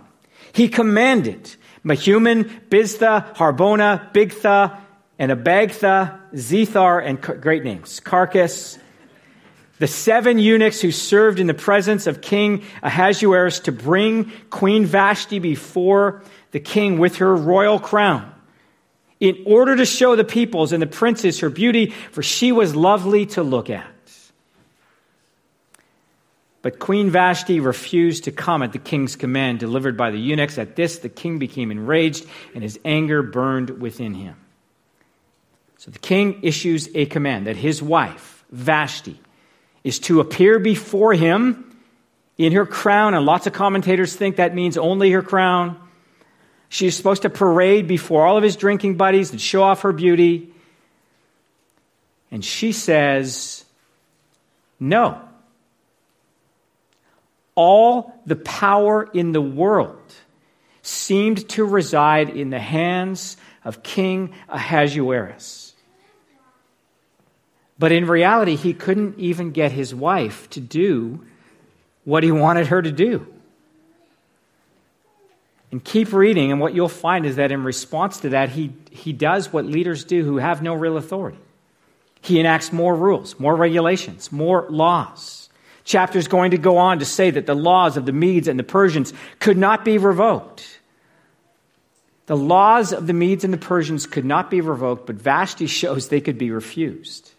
he 0.54 0.70
commanded 0.70 1.54
Mehuman, 1.84 2.68
Biztha, 2.70 3.36
Harbona, 3.36 4.12
Bigtha, 4.14 4.78
and 5.18 5.32
Abagtha, 5.32 6.20
Zethar, 6.34 7.06
and 7.06 7.22
great 7.22 7.64
names, 7.64 8.00
Carkas, 8.00 8.78
the 9.80 9.88
seven 9.88 10.40
eunuchs 10.40 10.82
who 10.82 10.92
served 10.92 11.40
in 11.40 11.48
the 11.48 11.54
presence 11.54 12.08
of 12.08 12.22
King 12.22 12.64
Ahasuerus 12.82 13.60
to 13.62 13.72
bring 13.72 14.32
Queen 14.50 14.86
Vashti 14.86 15.40
before 15.40 16.24
the 16.52 16.60
king 16.60 16.98
with 16.98 17.18
her 17.18 17.36
royal 17.36 17.80
crown, 17.80 18.32
in 19.20 19.44
order 19.46 19.76
to 19.76 19.86
show 19.86 20.16
the 20.16 20.24
peoples 20.24 20.72
and 20.72 20.82
the 20.82 20.88
princes 20.88 21.40
her 21.40 21.50
beauty, 21.50 21.90
for 22.12 22.24
she 22.24 22.52
was 22.52 22.76
lovely 22.76 23.26
to 23.28 23.44
look 23.44 23.70
at. 23.70 23.86
But 26.62 26.80
Queen 26.80 27.12
Vashti 27.12 27.60
refused 27.60 28.24
to 28.24 28.32
come 28.32 28.64
at 28.64 28.74
the 28.74 28.80
king's 28.80 29.16
command 29.16 29.60
delivered 29.60 29.98
by 29.98 30.10
the 30.10 30.18
eunuchs. 30.18 30.58
At 30.58 30.76
this, 30.76 30.98
the 30.98 31.10
king 31.10 31.38
became 31.38 31.70
enraged, 31.70 32.26
and 32.56 32.64
his 32.64 32.80
anger 32.84 33.22
burned 33.22 33.82
within 33.82 34.16
him. 34.16 34.36
So 35.86 35.92
the 35.92 36.00
king 36.00 36.40
issues 36.42 36.90
a 36.96 37.06
command 37.06 37.46
that 37.46 37.56
his 37.56 37.80
wife, 37.80 38.44
Vashti, 38.50 39.20
is 39.84 40.00
to 40.00 40.20
appear 40.20 40.58
before 40.58 41.14
him 41.14 41.78
in 42.40 42.54
her 42.54 42.66
crown, 42.66 43.14
and 43.14 43.24
lots 43.24 43.46
of 43.46 43.54
commentators 43.54 44.16
think 44.16 44.38
that 44.38 44.56
means 44.56 44.78
only 44.78 45.12
her 45.12 45.22
crown. 45.22 45.80
She's 46.70 46.98
supposed 46.98 47.22
to 47.22 47.30
parade 47.30 47.88
before 47.88 48.26
all 48.26 48.36
of 48.36 48.44
his 48.44 48.56
drinking 48.56 48.98
buddies 48.98 49.30
and 49.30 49.40
show 49.40 49.62
off 49.62 49.84
her 49.84 49.94
beauty. 49.94 50.52
And 52.32 52.44
she 52.44 52.72
says, 52.72 53.64
No 54.80 55.22
all 57.56 58.20
the 58.26 58.36
power 58.36 59.10
in 59.14 59.32
the 59.32 59.42
world 59.42 60.14
seemed 60.82 61.48
to 61.50 61.64
reside 61.64 62.30
in 62.30 62.50
the 62.50 62.60
hands 62.60 63.38
of 63.64 63.82
King 63.82 64.34
Ahasuerus. 64.50 65.65
But 67.78 67.92
in 67.92 68.06
reality, 68.06 68.56
he 68.56 68.74
couldn't 68.74 69.20
even 69.20 69.52
get 69.52 69.72
his 69.72 69.94
wife 69.94 70.50
to 70.52 70.62
do 70.62 71.26
what 72.04 72.24
he 72.24 72.32
wanted 72.32 72.68
her 72.68 72.82
to 72.82 72.92
do. 72.92 73.28
And 75.72 75.84
keep 75.84 76.14
reading, 76.14 76.52
and 76.52 76.62
what 76.62 76.74
you'll 76.74 76.88
find 76.88 77.26
is 77.26 77.36
that 77.36 77.52
in 77.52 77.64
response 77.64 78.22
to 78.22 78.30
that, 78.30 78.50
he, 78.50 78.74
he 78.92 79.12
does 79.12 79.52
what 79.52 79.66
leaders 79.66 80.06
do 80.06 80.24
who 80.24 80.38
have 80.38 80.62
no 80.62 80.74
real 80.74 80.96
authority. 80.96 81.40
He 82.22 82.40
enacts 82.40 82.72
more 82.72 82.96
rules, 82.96 83.38
more 83.40 83.56
regulations, 83.56 84.32
more 84.32 84.68
laws 84.70 85.46
chapter 85.86 86.18
is 86.20 86.28
going 86.28 86.52
to 86.52 86.58
go 86.58 86.78
on 86.78 87.00
to 87.00 87.06
say 87.06 87.30
that 87.32 87.46
the 87.46 87.56
laws 87.56 87.96
of 87.96 88.06
the 88.06 88.12
Medes 88.12 88.48
and 88.50 88.60
the 88.60 88.64
Persians 88.64 89.14
could 89.40 89.58
not 89.58 89.86
be 89.86 89.98
revoked. 89.98 90.80
The 92.26 92.36
laws 92.36 92.92
of 92.92 93.06
the 93.08 93.14
Medes 93.14 93.44
and 93.44 93.54
the 93.54 93.60
Persians 93.60 94.08
could 94.08 94.26
not 94.26 94.50
be 94.50 94.60
revoked, 94.60 95.06
but 95.06 95.16
Vashti 95.16 95.68
shows 95.82 96.10
they 96.10 96.22
could 96.22 96.38
be 96.38 96.52
refused. 96.52 97.32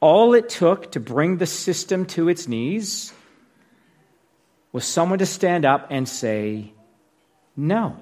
All 0.00 0.34
it 0.34 0.48
took 0.48 0.92
to 0.92 1.00
bring 1.00 1.38
the 1.38 1.46
system 1.46 2.06
to 2.06 2.28
its 2.28 2.46
knees 2.46 3.12
was 4.72 4.84
someone 4.84 5.18
to 5.18 5.26
stand 5.26 5.64
up 5.64 5.88
and 5.90 6.08
say, 6.08 6.72
no. 7.56 7.96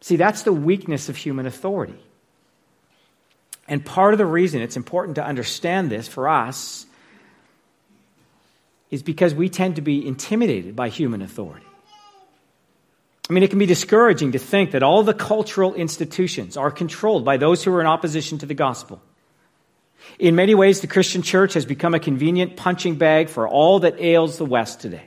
See, 0.00 0.16
that's 0.16 0.42
the 0.42 0.52
weakness 0.52 1.08
of 1.08 1.16
human 1.16 1.46
authority. 1.46 1.98
And 3.68 3.84
part 3.84 4.14
of 4.14 4.18
the 4.18 4.26
reason 4.26 4.62
it's 4.62 4.76
important 4.76 5.16
to 5.16 5.24
understand 5.24 5.90
this 5.90 6.08
for 6.08 6.28
us 6.28 6.86
is 8.90 9.02
because 9.02 9.34
we 9.34 9.48
tend 9.48 9.76
to 9.76 9.82
be 9.82 10.06
intimidated 10.06 10.74
by 10.74 10.88
human 10.88 11.22
authority. 11.22 11.66
I 13.30 13.32
mean, 13.32 13.42
it 13.42 13.50
can 13.50 13.58
be 13.58 13.66
discouraging 13.66 14.32
to 14.32 14.38
think 14.38 14.72
that 14.72 14.82
all 14.82 15.02
the 15.02 15.14
cultural 15.14 15.74
institutions 15.74 16.56
are 16.56 16.70
controlled 16.70 17.24
by 17.24 17.36
those 17.36 17.62
who 17.62 17.72
are 17.72 17.80
in 17.80 17.86
opposition 17.86 18.38
to 18.38 18.46
the 18.46 18.54
gospel. 18.54 19.00
In 20.18 20.36
many 20.36 20.54
ways, 20.54 20.80
the 20.80 20.86
Christian 20.86 21.22
church 21.22 21.54
has 21.54 21.66
become 21.66 21.94
a 21.94 22.00
convenient 22.00 22.56
punching 22.56 22.96
bag 22.96 23.28
for 23.28 23.48
all 23.48 23.80
that 23.80 24.00
ails 24.00 24.38
the 24.38 24.44
West 24.44 24.80
today. 24.80 25.04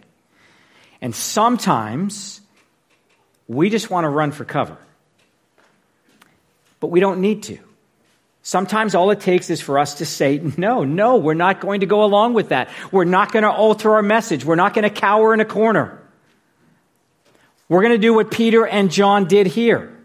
And 1.02 1.16
sometimes 1.16 2.42
we 3.48 3.70
just 3.70 3.90
want 3.90 4.06
to 4.06 4.10
run 4.10 4.32
for 4.32 4.46
cover. 4.46 4.78
But 6.80 6.88
we 6.88 7.00
don't 7.00 7.22
need 7.22 7.44
to. 7.44 7.60
Sometimes 8.42 8.94
all 8.94 9.10
it 9.10 9.22
takes 9.22 9.50
is 9.50 9.60
for 9.60 9.80
us 9.80 9.96
to 9.96 10.06
say, 10.06 10.40
no, 10.58 10.84
no, 10.84 11.18
we're 11.18 11.34
not 11.34 11.60
going 11.60 11.80
to 11.80 11.88
go 11.88 12.04
along 12.04 12.34
with 12.34 12.50
that. 12.50 12.70
We're 12.92 13.06
not 13.06 13.32
going 13.32 13.44
to 13.44 13.52
alter 13.52 13.94
our 13.96 14.04
message. 14.04 14.46
We're 14.46 14.56
not 14.56 14.74
going 14.74 14.84
to 14.84 14.90
cower 14.90 15.34
in 15.34 15.40
a 15.40 15.46
corner. 15.46 16.00
We're 17.68 17.82
going 17.82 17.94
to 17.94 17.98
do 17.98 18.14
what 18.14 18.30
Peter 18.30 18.68
and 18.68 18.92
John 18.92 19.28
did 19.28 19.48
here, 19.48 19.98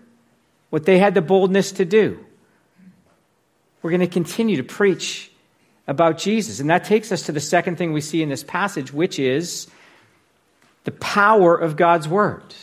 what 0.70 0.86
they 0.86 0.98
had 0.98 1.14
the 1.14 1.20
boldness 1.20 1.72
to 1.72 1.84
do. 1.84 2.24
We're 3.82 3.90
going 3.90 4.00
to 4.00 4.06
continue 4.06 4.56
to 4.56 4.62
preach 4.62 5.30
about 5.86 6.18
Jesus. 6.18 6.60
And 6.60 6.70
that 6.70 6.84
takes 6.84 7.10
us 7.12 7.22
to 7.22 7.32
the 7.32 7.40
second 7.40 7.76
thing 7.76 7.92
we 7.92 8.00
see 8.00 8.22
in 8.22 8.28
this 8.28 8.44
passage, 8.44 8.92
which 8.92 9.18
is 9.18 9.66
the 10.84 10.92
power 10.92 11.56
of 11.56 11.76
God's 11.76 12.08
word. 12.08 12.54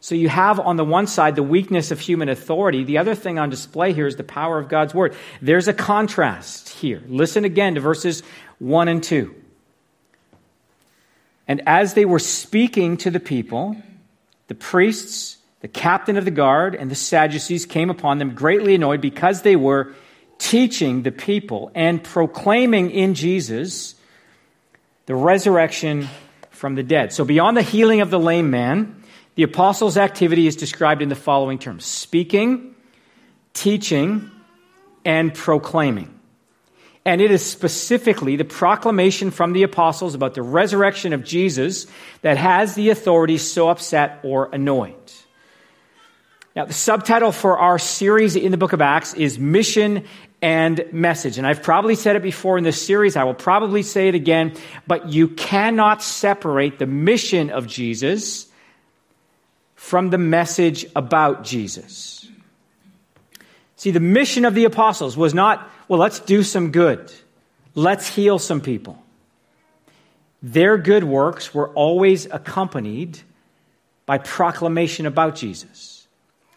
So 0.00 0.14
you 0.14 0.28
have 0.28 0.60
on 0.60 0.76
the 0.76 0.84
one 0.84 1.06
side 1.06 1.34
the 1.34 1.42
weakness 1.42 1.90
of 1.90 1.98
human 1.98 2.28
authority. 2.28 2.84
The 2.84 2.98
other 2.98 3.14
thing 3.14 3.38
on 3.38 3.48
display 3.48 3.94
here 3.94 4.06
is 4.06 4.16
the 4.16 4.24
power 4.24 4.58
of 4.58 4.68
God's 4.68 4.92
word. 4.92 5.14
There's 5.40 5.68
a 5.68 5.72
contrast 5.72 6.68
here. 6.68 7.02
Listen 7.08 7.44
again 7.44 7.76
to 7.76 7.80
verses 7.80 8.22
1 8.58 8.88
and 8.88 9.02
2. 9.02 9.34
And 11.48 11.62
as 11.66 11.94
they 11.94 12.04
were 12.04 12.18
speaking 12.18 12.96
to 12.98 13.10
the 13.10 13.20
people, 13.20 13.76
the 14.48 14.54
priests, 14.54 15.38
the 15.60 15.68
captain 15.68 16.16
of 16.16 16.24
the 16.24 16.30
guard, 16.30 16.74
and 16.74 16.90
the 16.90 16.94
Sadducees 16.94 17.64
came 17.64 17.88
upon 17.88 18.18
them 18.18 18.34
greatly 18.34 18.74
annoyed 18.74 19.00
because 19.00 19.42
they 19.42 19.56
were 19.56 19.94
teaching 20.44 21.02
the 21.02 21.10
people 21.10 21.70
and 21.74 22.04
proclaiming 22.04 22.90
in 22.90 23.14
Jesus 23.14 23.94
the 25.06 25.14
resurrection 25.14 26.06
from 26.50 26.74
the 26.74 26.82
dead. 26.82 27.14
So, 27.14 27.24
beyond 27.24 27.56
the 27.56 27.62
healing 27.62 28.02
of 28.02 28.10
the 28.10 28.18
lame 28.18 28.50
man, 28.50 29.02
the 29.36 29.42
apostles' 29.42 29.96
activity 29.96 30.46
is 30.46 30.54
described 30.54 31.00
in 31.00 31.08
the 31.08 31.14
following 31.14 31.58
terms 31.58 31.86
speaking, 31.86 32.74
teaching, 33.54 34.30
and 35.02 35.32
proclaiming. 35.32 36.10
And 37.06 37.22
it 37.22 37.30
is 37.30 37.44
specifically 37.44 38.36
the 38.36 38.44
proclamation 38.44 39.30
from 39.30 39.54
the 39.54 39.62
apostles 39.62 40.14
about 40.14 40.34
the 40.34 40.42
resurrection 40.42 41.14
of 41.14 41.24
Jesus 41.24 41.86
that 42.20 42.36
has 42.36 42.74
the 42.74 42.90
authorities 42.90 43.50
so 43.50 43.70
upset 43.70 44.20
or 44.22 44.50
annoyed. 44.52 44.94
Now, 46.56 46.66
the 46.66 46.72
subtitle 46.72 47.32
for 47.32 47.58
our 47.58 47.80
series 47.80 48.36
in 48.36 48.52
the 48.52 48.56
book 48.56 48.72
of 48.72 48.80
Acts 48.80 49.12
is 49.14 49.40
Mission 49.40 50.04
and 50.40 50.84
Message. 50.92 51.36
And 51.36 51.46
I've 51.46 51.62
probably 51.62 51.96
said 51.96 52.14
it 52.14 52.22
before 52.22 52.58
in 52.58 52.64
this 52.64 52.80
series. 52.80 53.16
I 53.16 53.24
will 53.24 53.34
probably 53.34 53.82
say 53.82 54.08
it 54.08 54.14
again. 54.14 54.54
But 54.86 55.08
you 55.08 55.28
cannot 55.28 56.02
separate 56.02 56.78
the 56.78 56.86
mission 56.86 57.50
of 57.50 57.66
Jesus 57.66 58.46
from 59.74 60.10
the 60.10 60.18
message 60.18 60.86
about 60.94 61.44
Jesus. 61.44 62.28
See, 63.76 63.90
the 63.90 64.00
mission 64.00 64.44
of 64.44 64.54
the 64.54 64.64
apostles 64.64 65.16
was 65.16 65.34
not, 65.34 65.68
well, 65.88 65.98
let's 65.98 66.20
do 66.20 66.42
some 66.42 66.70
good. 66.70 67.12
Let's 67.74 68.06
heal 68.06 68.38
some 68.38 68.60
people. 68.60 69.02
Their 70.42 70.78
good 70.78 71.04
works 71.04 71.52
were 71.52 71.70
always 71.70 72.26
accompanied 72.26 73.18
by 74.06 74.18
proclamation 74.18 75.06
about 75.06 75.34
Jesus. 75.34 75.93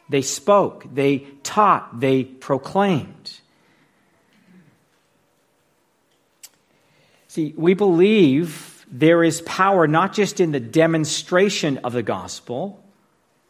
They 0.09 0.21
spoke, 0.21 0.85
they 0.93 1.19
taught, 1.43 1.99
they 1.99 2.23
proclaimed. 2.23 3.39
See, 7.27 7.53
we 7.57 7.73
believe 7.73 8.85
there 8.89 9.23
is 9.23 9.41
power 9.41 9.87
not 9.87 10.13
just 10.13 10.39
in 10.39 10.51
the 10.51 10.59
demonstration 10.59 11.77
of 11.79 11.93
the 11.93 12.03
gospel, 12.03 12.83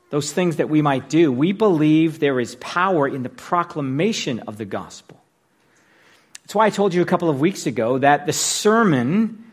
those 0.09 0.31
things 0.33 0.55
that 0.55 0.69
we 0.69 0.81
might 0.81 1.09
do, 1.09 1.31
we 1.31 1.51
believe 1.51 2.19
there 2.19 2.39
is 2.39 2.55
power 2.55 3.07
in 3.07 3.23
the 3.23 3.29
proclamation 3.29 4.39
of 4.41 4.57
the 4.57 4.65
gospel. 4.65 5.21
That's 6.43 6.55
why 6.55 6.65
I 6.65 6.69
told 6.69 6.93
you 6.93 7.01
a 7.01 7.05
couple 7.05 7.29
of 7.29 7.39
weeks 7.39 7.65
ago 7.65 7.97
that 7.99 8.25
the 8.25 8.33
sermon 8.33 9.43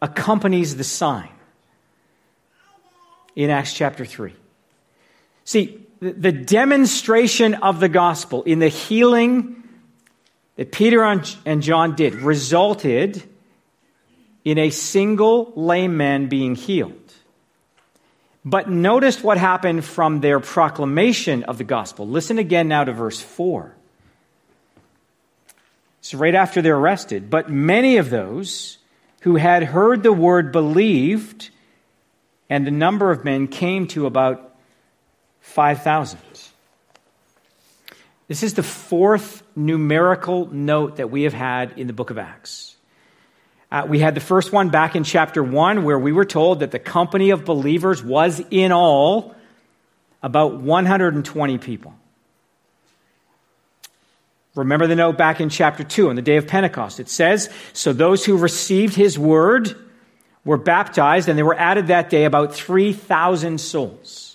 accompanies 0.00 0.76
the 0.76 0.84
sign 0.84 1.30
in 3.34 3.50
Acts 3.50 3.72
chapter 3.72 4.04
3. 4.04 4.32
See, 5.46 5.80
the 6.00 6.32
demonstration 6.32 7.54
of 7.54 7.80
the 7.80 7.88
gospel 7.88 8.42
in 8.42 8.58
the 8.58 8.68
healing 8.68 9.62
that 10.56 10.72
Peter 10.72 11.02
and 11.02 11.62
John 11.62 11.94
did 11.94 12.16
resulted 12.16 13.22
in 14.44 14.58
a 14.58 14.70
single 14.70 15.52
lame 15.54 15.96
man 15.96 16.28
being 16.28 16.56
healed. 16.56 17.12
But 18.44 18.68
notice 18.68 19.22
what 19.22 19.38
happened 19.38 19.84
from 19.84 20.20
their 20.20 20.40
proclamation 20.40 21.44
of 21.44 21.58
the 21.58 21.64
gospel. 21.64 22.08
Listen 22.08 22.38
again 22.38 22.68
now 22.68 22.84
to 22.84 22.92
verse 22.92 23.20
4. 23.20 23.74
It's 26.00 26.12
right 26.12 26.34
after 26.34 26.60
they're 26.60 26.76
arrested. 26.76 27.30
But 27.30 27.50
many 27.50 27.96
of 27.96 28.10
those 28.10 28.78
who 29.20 29.36
had 29.36 29.62
heard 29.62 30.02
the 30.02 30.12
word 30.12 30.52
believed, 30.52 31.50
and 32.50 32.66
the 32.66 32.70
number 32.72 33.10
of 33.10 33.24
men 33.24 33.46
came 33.48 33.86
to 33.88 34.06
about 34.06 34.55
5,000. 35.46 36.18
This 38.28 38.42
is 38.42 38.54
the 38.54 38.62
fourth 38.62 39.42
numerical 39.54 40.46
note 40.52 40.96
that 40.96 41.10
we 41.10 41.22
have 41.22 41.32
had 41.32 41.78
in 41.78 41.86
the 41.86 41.92
book 41.92 42.10
of 42.10 42.18
Acts. 42.18 42.76
Uh, 43.70 43.86
we 43.88 44.00
had 44.00 44.14
the 44.14 44.20
first 44.20 44.52
one 44.52 44.68
back 44.68 44.96
in 44.96 45.04
chapter 45.04 45.42
1 45.42 45.84
where 45.84 45.98
we 45.98 46.12
were 46.12 46.24
told 46.24 46.60
that 46.60 46.72
the 46.72 46.78
company 46.78 47.30
of 47.30 47.44
believers 47.44 48.02
was 48.02 48.42
in 48.50 48.72
all 48.72 49.34
about 50.22 50.56
120 50.56 51.58
people. 51.58 51.94
Remember 54.56 54.86
the 54.86 54.96
note 54.96 55.16
back 55.16 55.40
in 55.40 55.48
chapter 55.48 55.84
2 55.84 56.10
on 56.10 56.16
the 56.16 56.22
day 56.22 56.36
of 56.36 56.48
Pentecost. 56.48 56.98
It 56.98 57.08
says, 57.08 57.48
So 57.72 57.92
those 57.92 58.24
who 58.24 58.36
received 58.36 58.94
his 58.94 59.18
word 59.18 59.74
were 60.44 60.56
baptized, 60.56 61.28
and 61.28 61.38
there 61.38 61.46
were 61.46 61.58
added 61.58 61.86
that 61.86 62.10
day 62.10 62.24
about 62.24 62.54
3,000 62.54 63.60
souls. 63.60 64.25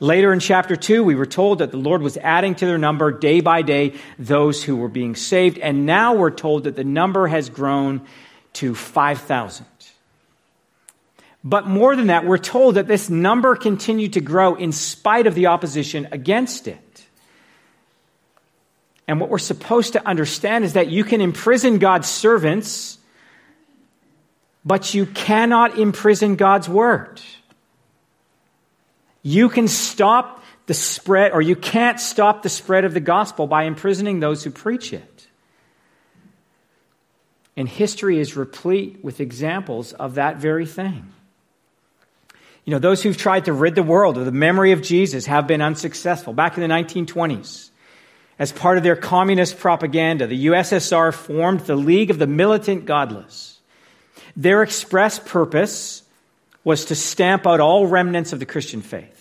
Later 0.00 0.32
in 0.32 0.38
chapter 0.38 0.76
2, 0.76 1.02
we 1.02 1.16
were 1.16 1.26
told 1.26 1.58
that 1.58 1.72
the 1.72 1.76
Lord 1.76 2.02
was 2.02 2.16
adding 2.16 2.54
to 2.54 2.66
their 2.66 2.78
number 2.78 3.10
day 3.10 3.40
by 3.40 3.62
day 3.62 3.94
those 4.18 4.62
who 4.62 4.76
were 4.76 4.88
being 4.88 5.16
saved. 5.16 5.58
And 5.58 5.86
now 5.86 6.14
we're 6.14 6.30
told 6.30 6.64
that 6.64 6.76
the 6.76 6.84
number 6.84 7.26
has 7.26 7.50
grown 7.50 8.02
to 8.54 8.74
5,000. 8.74 9.66
But 11.42 11.66
more 11.66 11.96
than 11.96 12.08
that, 12.08 12.24
we're 12.24 12.38
told 12.38 12.76
that 12.76 12.86
this 12.86 13.10
number 13.10 13.56
continued 13.56 14.12
to 14.12 14.20
grow 14.20 14.54
in 14.54 14.72
spite 14.72 15.26
of 15.26 15.34
the 15.34 15.46
opposition 15.46 16.08
against 16.12 16.68
it. 16.68 17.06
And 19.08 19.20
what 19.20 19.30
we're 19.30 19.38
supposed 19.38 19.94
to 19.94 20.06
understand 20.06 20.64
is 20.64 20.74
that 20.74 20.88
you 20.88 21.02
can 21.02 21.20
imprison 21.20 21.78
God's 21.78 22.08
servants, 22.08 22.98
but 24.64 24.92
you 24.92 25.06
cannot 25.06 25.78
imprison 25.78 26.36
God's 26.36 26.68
word. 26.68 27.20
You 29.28 29.50
can 29.50 29.68
stop 29.68 30.42
the 30.64 30.72
spread, 30.72 31.32
or 31.32 31.42
you 31.42 31.54
can't 31.54 32.00
stop 32.00 32.42
the 32.42 32.48
spread 32.48 32.86
of 32.86 32.94
the 32.94 33.00
gospel 33.00 33.46
by 33.46 33.64
imprisoning 33.64 34.20
those 34.20 34.42
who 34.42 34.50
preach 34.50 34.94
it. 34.94 35.26
And 37.54 37.68
history 37.68 38.18
is 38.18 38.36
replete 38.36 39.04
with 39.04 39.20
examples 39.20 39.92
of 39.92 40.14
that 40.14 40.38
very 40.38 40.64
thing. 40.64 41.12
You 42.64 42.70
know, 42.70 42.78
those 42.78 43.02
who've 43.02 43.18
tried 43.18 43.44
to 43.44 43.52
rid 43.52 43.74
the 43.74 43.82
world 43.82 44.16
of 44.16 44.24
the 44.24 44.32
memory 44.32 44.72
of 44.72 44.80
Jesus 44.80 45.26
have 45.26 45.46
been 45.46 45.60
unsuccessful. 45.60 46.32
Back 46.32 46.56
in 46.56 46.66
the 46.66 46.74
1920s, 46.74 47.68
as 48.38 48.50
part 48.50 48.78
of 48.78 48.82
their 48.82 48.96
communist 48.96 49.58
propaganda, 49.58 50.26
the 50.26 50.46
USSR 50.46 51.12
formed 51.12 51.60
the 51.60 51.76
League 51.76 52.10
of 52.10 52.18
the 52.18 52.26
Militant 52.26 52.86
Godless. 52.86 53.60
Their 54.36 54.62
express 54.62 55.18
purpose 55.18 56.02
was 56.64 56.86
to 56.86 56.94
stamp 56.94 57.46
out 57.46 57.60
all 57.60 57.86
remnants 57.86 58.32
of 58.32 58.38
the 58.38 58.46
Christian 58.46 58.80
faith. 58.82 59.17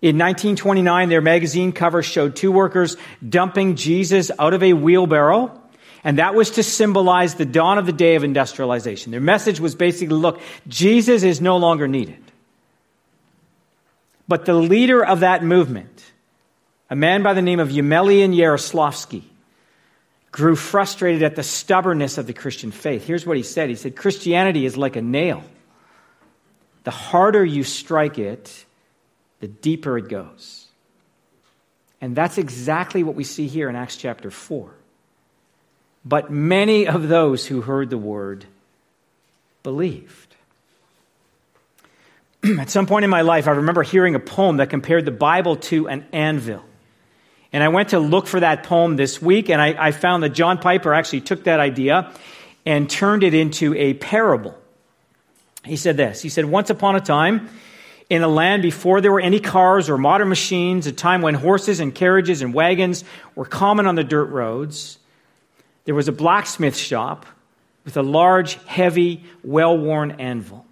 In 0.00 0.16
1929, 0.16 1.08
their 1.08 1.20
magazine 1.20 1.72
cover 1.72 2.02
showed 2.02 2.36
two 2.36 2.52
workers 2.52 2.96
dumping 3.26 3.76
Jesus 3.76 4.30
out 4.38 4.54
of 4.54 4.62
a 4.62 4.72
wheelbarrow 4.72 5.58
and 6.04 6.18
that 6.18 6.34
was 6.34 6.52
to 6.52 6.62
symbolize 6.62 7.34
the 7.34 7.44
dawn 7.44 7.78
of 7.78 7.86
the 7.86 7.92
day 7.92 8.14
of 8.14 8.24
industrialization. 8.24 9.10
Their 9.10 9.20
message 9.20 9.60
was 9.60 9.74
basically 9.74 10.16
look, 10.16 10.40
Jesus 10.66 11.22
is 11.22 11.40
no 11.40 11.56
longer 11.56 11.88
needed. 11.88 12.22
But 14.26 14.44
the 14.44 14.54
leader 14.54 15.04
of 15.04 15.20
that 15.20 15.42
movement, 15.42 16.04
a 16.90 16.96
man 16.96 17.22
by 17.22 17.34
the 17.34 17.42
name 17.42 17.60
of 17.60 17.70
Yemelyan 17.70 18.34
Yaroslavsky, 18.34 19.22
grew 20.30 20.54
frustrated 20.54 21.22
at 21.22 21.34
the 21.34 21.42
stubbornness 21.42 22.18
of 22.18 22.26
the 22.26 22.34
Christian 22.34 22.70
faith. 22.70 23.06
Here's 23.06 23.26
what 23.26 23.36
he 23.36 23.42
said 23.42 23.68
He 23.68 23.74
said, 23.74 23.96
Christianity 23.96 24.66
is 24.66 24.76
like 24.76 24.96
a 24.96 25.02
nail. 25.02 25.42
The 26.84 26.90
harder 26.90 27.44
you 27.44 27.64
strike 27.64 28.18
it, 28.18 28.64
the 29.40 29.48
deeper 29.48 29.98
it 29.98 30.08
goes. 30.08 30.66
And 32.00 32.14
that's 32.14 32.38
exactly 32.38 33.02
what 33.02 33.14
we 33.14 33.24
see 33.24 33.48
here 33.48 33.68
in 33.68 33.76
Acts 33.76 33.96
chapter 33.96 34.30
4. 34.30 34.70
But 36.04 36.30
many 36.30 36.86
of 36.86 37.08
those 37.08 37.46
who 37.46 37.60
heard 37.60 37.90
the 37.90 37.98
word 37.98 38.46
believed. 39.62 40.36
At 42.58 42.70
some 42.70 42.86
point 42.86 43.04
in 43.04 43.10
my 43.10 43.22
life, 43.22 43.48
I 43.48 43.52
remember 43.52 43.82
hearing 43.82 44.14
a 44.14 44.20
poem 44.20 44.58
that 44.58 44.70
compared 44.70 45.04
the 45.04 45.10
Bible 45.10 45.56
to 45.56 45.88
an 45.88 46.06
anvil. 46.12 46.64
And 47.52 47.64
I 47.64 47.68
went 47.68 47.90
to 47.90 47.98
look 47.98 48.26
for 48.26 48.40
that 48.40 48.62
poem 48.64 48.96
this 48.96 49.20
week, 49.20 49.48
and 49.48 49.60
I, 49.60 49.88
I 49.88 49.90
found 49.92 50.22
that 50.22 50.30
John 50.30 50.58
Piper 50.58 50.94
actually 50.94 51.22
took 51.22 51.44
that 51.44 51.60
idea 51.60 52.12
and 52.64 52.88
turned 52.88 53.24
it 53.24 53.34
into 53.34 53.74
a 53.74 53.94
parable. 53.94 54.56
He 55.64 55.76
said 55.76 55.96
this 55.96 56.22
He 56.22 56.28
said, 56.28 56.44
Once 56.44 56.70
upon 56.70 56.96
a 56.96 57.00
time, 57.00 57.48
in 58.10 58.22
a 58.22 58.28
land 58.28 58.62
before 58.62 59.00
there 59.00 59.12
were 59.12 59.20
any 59.20 59.40
cars 59.40 59.90
or 59.90 59.98
modern 59.98 60.28
machines, 60.28 60.86
a 60.86 60.92
time 60.92 61.20
when 61.20 61.34
horses 61.34 61.80
and 61.80 61.94
carriages 61.94 62.40
and 62.40 62.54
wagons 62.54 63.04
were 63.34 63.44
common 63.44 63.86
on 63.86 63.96
the 63.96 64.04
dirt 64.04 64.30
roads, 64.30 64.98
there 65.84 65.94
was 65.94 66.08
a 66.08 66.12
blacksmith 66.12 66.76
shop 66.76 67.26
with 67.84 67.96
a 67.96 68.02
large, 68.02 68.54
heavy, 68.64 69.24
well 69.42 69.76
worn 69.76 70.12
anvil. 70.12 70.64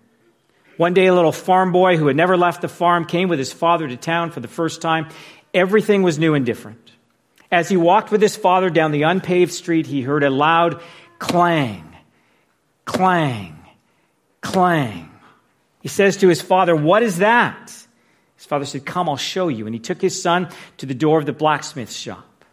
One 0.77 0.93
day, 0.93 1.07
a 1.07 1.15
little 1.15 1.33
farm 1.33 1.73
boy 1.73 1.97
who 1.97 2.07
had 2.07 2.17
never 2.17 2.37
left 2.37 2.61
the 2.61 2.69
farm 2.69 3.07
came 3.07 3.29
with 3.29 3.39
his 3.39 3.53
father 3.53 3.89
to 3.89 3.97
town 3.97 4.31
for 4.31 4.41
the 4.41 4.49
first 4.49 4.83
time. 4.83 5.09
Everything 5.55 6.03
was 6.03 6.19
new 6.19 6.35
and 6.35 6.45
different. 6.45 6.93
As 7.51 7.69
he 7.69 7.77
walked 7.77 8.11
with 8.11 8.21
his 8.21 8.37
father 8.37 8.69
down 8.69 8.93
the 8.93 9.03
unpaved 9.03 9.53
street, 9.53 9.87
he 9.87 10.03
heard 10.03 10.23
a 10.23 10.31
loud 10.31 10.83
clang, 11.19 11.97
clang, 12.85 13.59
clang. 14.43 15.16
He 15.87 15.89
says 15.89 16.17
to 16.17 16.29
his 16.29 16.43
father, 16.43 16.75
What 16.75 17.05
is 17.05 17.19
that? 17.19 17.71
His 18.35 18.45
father 18.45 18.65
said, 18.65 18.85
Come, 18.85 19.09
I'll 19.09 19.17
show 19.17 19.47
you. 19.47 19.67
And 19.67 19.73
he 19.73 19.79
took 19.79 20.03
his 20.03 20.21
son 20.21 20.49
to 20.79 20.87
the 20.87 20.95
door 20.95 21.21
of 21.21 21.27
the 21.27 21.33
blacksmith's 21.33 21.95
shop. 21.95 22.45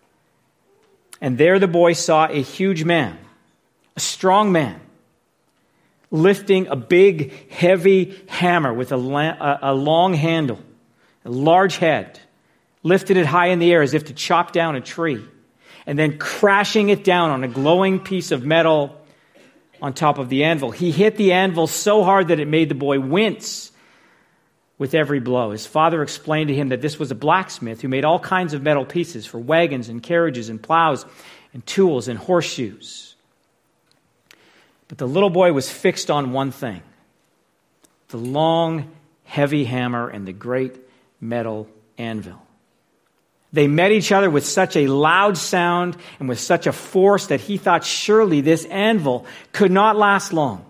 And 1.20 1.36
there 1.36 1.58
the 1.58 1.68
boy 1.68 1.94
saw 1.94 2.28
a 2.28 2.44
huge 2.44 2.84
man, 2.84 3.18
a 3.96 4.00
strong 4.00 4.52
man, 4.52 4.80
lifting 6.12 6.68
a 6.68 6.76
big, 6.76 7.50
heavy 7.50 8.22
hammer 8.28 8.72
with 8.72 8.92
a, 8.92 8.98
la- 8.98 9.58
a 9.64 9.74
long 9.74 10.14
handle, 10.14 10.60
a 11.26 11.32
large 11.32 11.78
head 11.78 12.20
lifted 12.84 13.18
it 13.18 13.26
high 13.26 13.48
in 13.48 13.58
the 13.58 13.74
air 13.74 13.82
as 13.82 13.96
if 13.96 14.06
to 14.06 14.14
chop 14.14 14.52
down 14.52 14.76
a 14.76 14.82
tree, 14.82 15.26
and 15.88 15.98
then 15.98 16.20
crashing 16.20 16.90
it 16.90 17.04
down 17.04 17.32
on 17.32 17.44
a 17.44 17.48
glowing 17.48 18.00
piece 18.00 18.30
of 18.30 18.46
metal 18.46 19.03
on 19.84 19.92
top 19.92 20.18
of 20.18 20.30
the 20.30 20.46
anvil. 20.46 20.72
He 20.72 20.92
hit 20.92 21.18
the 21.18 21.34
anvil 21.34 21.68
so 21.68 22.06
hard 22.06 22.30
that 22.30 22.40
it 22.40 22.48
made 22.48 22.70
the 22.70 22.76
boy 22.76 23.02
wince 23.02 23.70
with 24.78 24.94
every 24.96 25.20
blow. 25.20 25.52
His 25.52 25.66
father 25.66 26.02
explained 26.02 26.48
to 26.48 26.56
him 26.56 26.70
that 26.70 26.82
this 26.82 26.98
was 26.98 27.12
a 27.12 27.16
blacksmith 27.16 27.82
who 27.82 27.90
made 27.90 28.06
all 28.06 28.18
kinds 28.18 28.54
of 28.54 28.64
metal 28.64 28.86
pieces 28.86 29.26
for 29.26 29.40
wagons 29.40 29.90
and 29.90 30.02
carriages 30.02 30.48
and 30.48 30.64
plows 30.64 31.06
and 31.54 31.66
tools 31.66 32.08
and 32.08 32.18
horseshoes. 32.18 33.16
But 34.88 35.00
the 35.00 35.08
little 35.08 35.30
boy 35.30 35.52
was 35.52 35.70
fixed 35.70 36.10
on 36.10 36.32
one 36.32 36.52
thing 36.52 36.82
the 38.08 38.18
long, 38.18 38.90
heavy 39.26 39.66
hammer 39.66 40.08
and 40.08 40.26
the 40.26 40.34
great 40.34 40.78
metal 41.20 41.68
anvil. 41.98 42.43
They 43.54 43.68
met 43.68 43.92
each 43.92 44.12
other 44.12 44.32
with 44.32 44.46
such 44.46 44.76
a 44.76 44.88
loud 44.88 45.38
sound 45.38 45.96
and 46.20 46.28
with 46.28 46.40
such 46.40 46.66
a 46.66 46.74
force 46.74 47.28
that 47.28 47.40
he 47.40 47.58
thought 47.58 47.86
surely 47.86 48.42
this 48.42 48.66
anvil 48.66 49.28
could 49.52 49.72
not 49.72 49.96
last 49.96 50.34
long. 50.34 50.66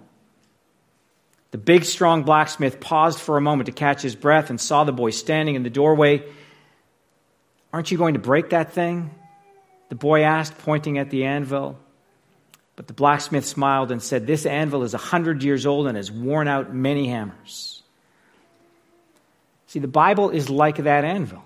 The 1.51 1.57
big, 1.57 1.85
strong 1.85 2.23
blacksmith 2.23 2.81
paused 2.81 3.19
for 3.19 3.37
a 3.37 3.41
moment 3.41 3.67
to 3.67 3.71
catch 3.71 4.01
his 4.01 4.15
breath 4.15 4.49
and 4.49 4.59
saw 4.59 4.83
the 4.83 4.91
boy 4.91 5.11
standing 5.11 5.55
in 5.55 5.63
the 5.63 5.69
doorway. 5.69 6.23
Aren't 7.71 7.89
you 7.89 7.97
going 7.97 8.15
to 8.15 8.19
break 8.19 8.49
that 8.49 8.73
thing? 8.73 9.11
The 9.87 9.95
boy 9.95 10.23
asked, 10.23 10.57
pointing 10.57 10.97
at 10.97 11.09
the 11.09 11.23
anvil. 11.23 11.79
But 12.75 12.87
the 12.87 12.93
blacksmith 12.93 13.45
smiled 13.45 13.91
and 13.91 14.01
said, 14.01 14.27
This 14.27 14.45
anvil 14.45 14.83
is 14.83 14.93
a 14.93 14.97
hundred 14.97 15.43
years 15.43 15.65
old 15.65 15.87
and 15.87 15.95
has 15.95 16.11
worn 16.11 16.47
out 16.49 16.73
many 16.73 17.07
hammers. 17.07 17.81
See, 19.67 19.79
the 19.79 19.87
Bible 19.87 20.31
is 20.31 20.49
like 20.49 20.77
that 20.77 21.05
anvil. 21.05 21.43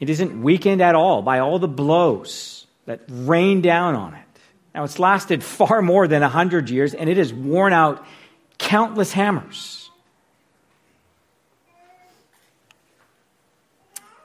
It 0.00 0.08
isn't 0.08 0.42
weakened 0.42 0.80
at 0.80 0.94
all 0.94 1.22
by 1.22 1.38
all 1.38 1.58
the 1.58 1.68
blows 1.68 2.66
that 2.86 3.02
rain 3.08 3.60
down 3.60 3.94
on 3.94 4.14
it. 4.14 4.24
Now, 4.74 4.84
it's 4.84 4.98
lasted 4.98 5.44
far 5.58 5.82
more 5.82 6.08
than 6.08 6.22
100 6.22 6.70
years, 6.70 6.94
and 6.94 7.08
it 7.08 7.18
has 7.18 7.32
worn 7.32 7.72
out 7.72 8.04
countless 8.58 9.12
hammers. 9.12 9.90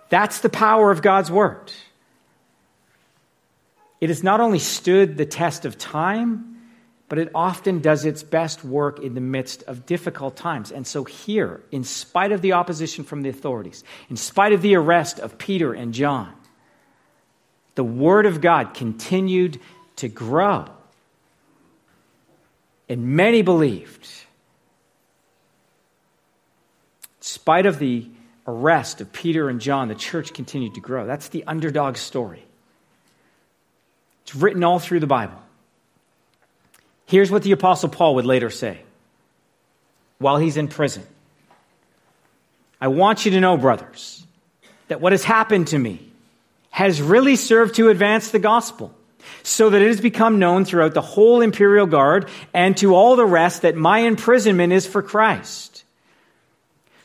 That's 0.10 0.40
the 0.40 0.50
power 0.50 0.92
of 0.92 1.02
God's 1.02 1.30
Word. 1.30 1.74
It 4.00 4.10
has 4.10 4.24
not 4.24 4.40
only 4.40 4.60
stood 4.60 5.18
the 5.18 5.26
test 5.26 5.66
of 5.66 5.78
time, 5.78 6.55
but 7.08 7.20
it 7.20 7.30
often 7.36 7.80
does 7.80 8.04
its 8.04 8.24
best 8.24 8.64
work 8.64 9.00
in 9.00 9.14
the 9.14 9.22
midst 9.22 9.64
of 9.64 9.86
difficult 9.86 10.36
times. 10.36 10.72
And 10.72 10.88
so, 10.88 11.04
here, 11.04 11.62
in 11.72 11.84
spite 11.84 12.32
of 12.32 12.42
the 12.42 12.54
opposition 12.54 13.04
from 13.04 13.22
the 13.22 13.30
authorities, 13.30 13.84
in 14.10 14.18
spite 14.18 14.54
of 14.54 14.62
the 14.62 14.76
arrest 14.76 15.20
of 15.20 15.38
Peter 15.38 15.74
and 15.74 15.94
John, 15.94 16.34
the 17.76 17.84
Word 17.84 18.26
of 18.26 18.42
God 18.42 18.74
continued 18.74 19.60
to 19.98 20.08
grow. 20.08 20.66
And 22.90 23.16
many 23.16 23.42
believed. 23.42 24.08
In 27.18 27.22
spite 27.22 27.66
of 27.66 27.80
the 27.80 28.08
arrest 28.48 29.02
of 29.02 29.12
Peter 29.12 29.50
and 29.50 29.60
John, 29.60 29.88
the 29.88 29.96
church 29.96 30.34
continued 30.34 30.76
to 30.76 30.82
grow. 30.82 31.06
That's 31.06 31.30
the 31.30 31.44
underdog 31.46 31.98
story. 31.98 32.46
It's 34.24 34.36
written 34.36 34.64
all 34.64 34.80
through 34.80 35.02
the 35.02 35.08
Bible. 35.08 35.40
Here's 37.06 37.30
what 37.30 37.44
the 37.44 37.52
Apostle 37.52 37.90
Paul 37.90 38.16
would 38.16 38.26
later 38.26 38.50
say 38.50 38.80
while 40.18 40.38
he's 40.38 40.58
in 40.58 40.68
prison 40.68 41.06
I 42.80 42.88
want 42.90 43.26
you 43.26 43.32
to 43.32 43.40
know, 43.40 43.58
brothers, 43.58 44.26
that 44.90 45.02
what 45.02 45.12
has 45.12 45.24
happened 45.24 45.68
to 45.68 45.80
me 45.80 46.12
has 46.70 47.02
really 47.02 47.36
served 47.36 47.76
to 47.76 47.90
advance 47.90 48.32
the 48.32 48.40
gospel, 48.40 48.94
so 49.44 49.70
that 49.70 49.82
it 49.82 49.88
has 49.88 50.02
become 50.02 50.40
known 50.40 50.66
throughout 50.66 50.94
the 50.94 51.02
whole 51.02 51.42
imperial 51.42 51.88
guard 51.88 52.30
and 52.54 52.76
to 52.78 52.94
all 52.94 53.16
the 53.16 53.26
rest 53.26 53.62
that 53.62 53.76
my 53.76 54.00
imprisonment 54.00 54.74
is 54.74 54.86
for 54.86 55.02
Christ. 55.02 55.84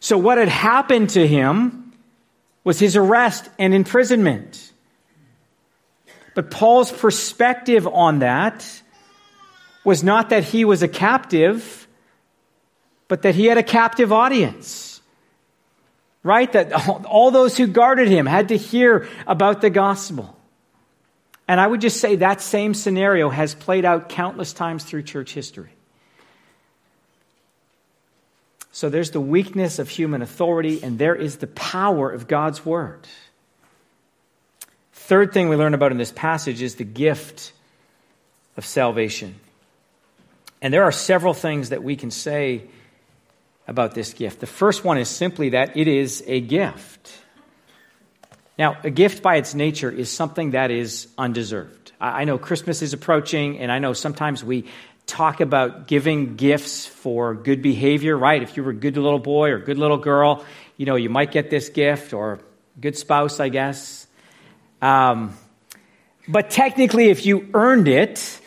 So, 0.00 0.18
what 0.18 0.38
had 0.38 0.48
happened 0.48 1.10
to 1.10 1.26
him 1.26 1.92
was 2.64 2.78
his 2.78 2.96
arrest 2.96 3.48
and 3.58 3.72
imprisonment. 3.72 4.72
But 6.34 6.50
Paul's 6.50 6.92
perspective 6.92 7.86
on 7.86 8.20
that 8.20 8.79
was 9.84 10.02
not 10.02 10.30
that 10.30 10.44
he 10.44 10.64
was 10.64 10.82
a 10.82 10.88
captive, 10.88 11.88
but 13.08 13.22
that 13.22 13.34
he 13.34 13.46
had 13.46 13.58
a 13.58 13.62
captive 13.62 14.12
audience. 14.12 15.00
Right? 16.22 16.52
That 16.52 16.72
all 17.06 17.30
those 17.30 17.56
who 17.56 17.66
guarded 17.66 18.08
him 18.08 18.26
had 18.26 18.48
to 18.48 18.56
hear 18.56 19.08
about 19.26 19.62
the 19.62 19.70
gospel. 19.70 20.36
And 21.48 21.58
I 21.58 21.66
would 21.66 21.80
just 21.80 22.00
say 22.00 22.16
that 22.16 22.40
same 22.40 22.74
scenario 22.74 23.28
has 23.28 23.54
played 23.54 23.84
out 23.84 24.08
countless 24.08 24.52
times 24.52 24.84
through 24.84 25.02
church 25.02 25.32
history. 25.32 25.70
So 28.70 28.88
there's 28.88 29.10
the 29.10 29.20
weakness 29.20 29.78
of 29.78 29.88
human 29.88 30.22
authority, 30.22 30.80
and 30.82 30.98
there 30.98 31.16
is 31.16 31.38
the 31.38 31.48
power 31.48 32.08
of 32.10 32.28
God's 32.28 32.64
word. 32.64 33.08
Third 34.92 35.32
thing 35.32 35.48
we 35.48 35.56
learn 35.56 35.74
about 35.74 35.90
in 35.90 35.98
this 35.98 36.12
passage 36.12 36.62
is 36.62 36.76
the 36.76 36.84
gift 36.84 37.52
of 38.56 38.64
salvation. 38.64 39.34
And 40.62 40.72
there 40.74 40.84
are 40.84 40.92
several 40.92 41.34
things 41.34 41.70
that 41.70 41.82
we 41.82 41.96
can 41.96 42.10
say 42.10 42.64
about 43.66 43.94
this 43.94 44.12
gift. 44.12 44.40
The 44.40 44.46
first 44.46 44.84
one 44.84 44.98
is 44.98 45.08
simply 45.08 45.50
that 45.50 45.76
it 45.76 45.88
is 45.88 46.22
a 46.26 46.40
gift. 46.40 47.12
Now, 48.58 48.76
a 48.82 48.90
gift 48.90 49.22
by 49.22 49.36
its 49.36 49.54
nature 49.54 49.90
is 49.90 50.10
something 50.10 50.50
that 50.50 50.70
is 50.70 51.08
undeserved. 51.16 51.92
I 51.98 52.24
know 52.24 52.36
Christmas 52.36 52.82
is 52.82 52.92
approaching, 52.92 53.58
and 53.58 53.70
I 53.70 53.78
know 53.78 53.92
sometimes 53.92 54.44
we 54.44 54.66
talk 55.06 55.40
about 55.40 55.86
giving 55.86 56.36
gifts 56.36 56.86
for 56.86 57.34
good 57.34 57.62
behavior, 57.62 58.16
right? 58.16 58.42
If 58.42 58.56
you 58.56 58.62
were 58.62 58.70
a 58.70 58.74
good 58.74 58.96
little 58.96 59.18
boy 59.18 59.50
or 59.50 59.58
good 59.58 59.78
little 59.78 59.98
girl, 59.98 60.44
you 60.76 60.86
know, 60.86 60.96
you 60.96 61.10
might 61.10 61.32
get 61.32 61.50
this 61.50 61.68
gift, 61.68 62.12
or 62.12 62.38
good 62.80 62.96
spouse, 62.96 63.40
I 63.40 63.48
guess. 63.48 64.06
Um, 64.80 65.36
but 66.28 66.50
technically, 66.50 67.08
if 67.08 67.26
you 67.26 67.48
earned 67.54 67.88
it, 67.88 68.39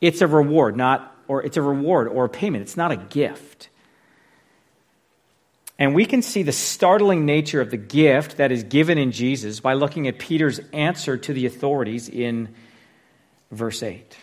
it's 0.00 0.20
a 0.20 0.26
reward, 0.26 0.76
not, 0.76 1.16
or 1.28 1.42
it's 1.42 1.56
a 1.56 1.62
reward 1.62 2.08
or 2.08 2.24
a 2.24 2.28
payment. 2.28 2.62
It's 2.62 2.76
not 2.76 2.92
a 2.92 2.96
gift. 2.96 3.68
And 5.78 5.94
we 5.94 6.04
can 6.04 6.20
see 6.20 6.42
the 6.42 6.52
startling 6.52 7.24
nature 7.24 7.60
of 7.60 7.70
the 7.70 7.78
gift 7.78 8.36
that 8.36 8.52
is 8.52 8.64
given 8.64 8.98
in 8.98 9.12
Jesus 9.12 9.60
by 9.60 9.72
looking 9.72 10.08
at 10.08 10.18
Peter's 10.18 10.60
answer 10.72 11.16
to 11.16 11.32
the 11.32 11.46
authorities 11.46 12.08
in 12.08 12.54
verse 13.50 13.82
8. 13.82 14.16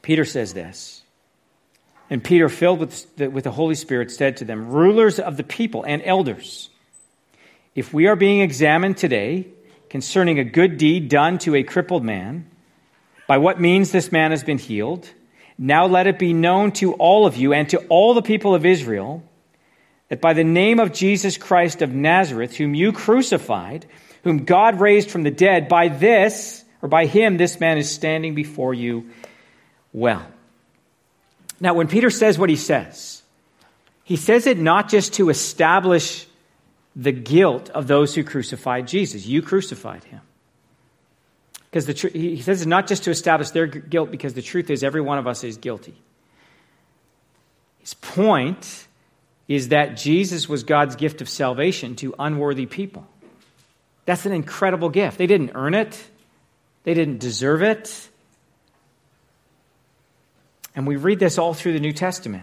Peter 0.00 0.24
says 0.24 0.54
this. 0.54 1.02
And 2.08 2.22
Peter, 2.22 2.48
filled 2.48 2.80
with 2.80 3.16
the, 3.16 3.28
with 3.28 3.44
the 3.44 3.50
Holy 3.50 3.74
Spirit, 3.74 4.10
said 4.10 4.38
to 4.38 4.44
them, 4.44 4.68
Rulers 4.70 5.18
of 5.18 5.36
the 5.36 5.44
people 5.44 5.84
and 5.84 6.02
elders, 6.04 6.68
if 7.74 7.94
we 7.94 8.06
are 8.06 8.16
being 8.16 8.40
examined 8.40 8.98
today 8.98 9.46
concerning 9.88 10.38
a 10.38 10.44
good 10.44 10.76
deed 10.76 11.08
done 11.08 11.38
to 11.38 11.54
a 11.54 11.62
crippled 11.62 12.04
man, 12.04 12.50
by 13.26 13.38
what 13.38 13.60
means 13.60 13.90
this 13.90 14.12
man 14.12 14.30
has 14.30 14.44
been 14.44 14.58
healed. 14.58 15.08
Now 15.58 15.86
let 15.86 16.06
it 16.06 16.18
be 16.18 16.32
known 16.32 16.72
to 16.72 16.94
all 16.94 17.26
of 17.26 17.36
you 17.36 17.52
and 17.52 17.68
to 17.70 17.78
all 17.86 18.14
the 18.14 18.22
people 18.22 18.54
of 18.54 18.66
Israel 18.66 19.22
that 20.08 20.20
by 20.20 20.34
the 20.34 20.44
name 20.44 20.78
of 20.78 20.92
Jesus 20.92 21.38
Christ 21.38 21.80
of 21.80 21.92
Nazareth, 21.92 22.54
whom 22.56 22.74
you 22.74 22.92
crucified, 22.92 23.86
whom 24.24 24.44
God 24.44 24.78
raised 24.78 25.10
from 25.10 25.22
the 25.22 25.30
dead, 25.30 25.68
by 25.68 25.88
this, 25.88 26.64
or 26.82 26.88
by 26.88 27.06
him, 27.06 27.36
this 27.36 27.58
man 27.60 27.78
is 27.78 27.90
standing 27.90 28.34
before 28.34 28.74
you 28.74 29.08
well. 29.92 30.26
Now, 31.60 31.74
when 31.74 31.88
Peter 31.88 32.10
says 32.10 32.38
what 32.38 32.50
he 32.50 32.56
says, 32.56 33.22
he 34.04 34.16
says 34.16 34.46
it 34.46 34.58
not 34.58 34.90
just 34.90 35.14
to 35.14 35.30
establish 35.30 36.26
the 36.94 37.12
guilt 37.12 37.70
of 37.70 37.86
those 37.86 38.14
who 38.14 38.24
crucified 38.24 38.88
Jesus. 38.88 39.26
You 39.26 39.42
crucified 39.42 40.04
him. 40.04 40.20
Because 41.72 41.86
the 41.86 41.94
tr- 41.94 42.08
he 42.08 42.42
says 42.42 42.60
it's 42.60 42.66
not 42.66 42.86
just 42.86 43.04
to 43.04 43.10
establish 43.10 43.48
their 43.50 43.66
guilt, 43.66 44.10
because 44.10 44.34
the 44.34 44.42
truth 44.42 44.68
is 44.68 44.84
every 44.84 45.00
one 45.00 45.16
of 45.16 45.26
us 45.26 45.42
is 45.42 45.56
guilty. 45.56 45.94
His 47.78 47.94
point 47.94 48.86
is 49.48 49.68
that 49.68 49.96
Jesus 49.96 50.50
was 50.50 50.64
God's 50.64 50.96
gift 50.96 51.22
of 51.22 51.30
salvation 51.30 51.96
to 51.96 52.14
unworthy 52.18 52.66
people. 52.66 53.06
That's 54.04 54.26
an 54.26 54.32
incredible 54.32 54.90
gift. 54.90 55.16
They 55.16 55.26
didn't 55.26 55.52
earn 55.54 55.72
it, 55.72 55.98
they 56.84 56.92
didn't 56.92 57.20
deserve 57.20 57.62
it. 57.62 58.08
And 60.74 60.86
we 60.86 60.96
read 60.96 61.18
this 61.18 61.38
all 61.38 61.54
through 61.54 61.72
the 61.72 61.80
New 61.80 61.92
Testament. 61.92 62.42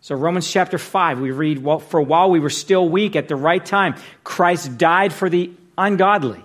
So, 0.00 0.14
Romans 0.14 0.50
chapter 0.50 0.78
5, 0.78 1.20
we 1.20 1.30
read, 1.30 1.62
well, 1.62 1.78
For 1.78 2.00
while 2.00 2.30
we 2.30 2.40
were 2.40 2.50
still 2.50 2.88
weak 2.88 3.16
at 3.16 3.28
the 3.28 3.36
right 3.36 3.64
time, 3.64 3.96
Christ 4.24 4.78
died 4.78 5.12
for 5.12 5.28
the 5.28 5.50
ungodly. 5.76 6.42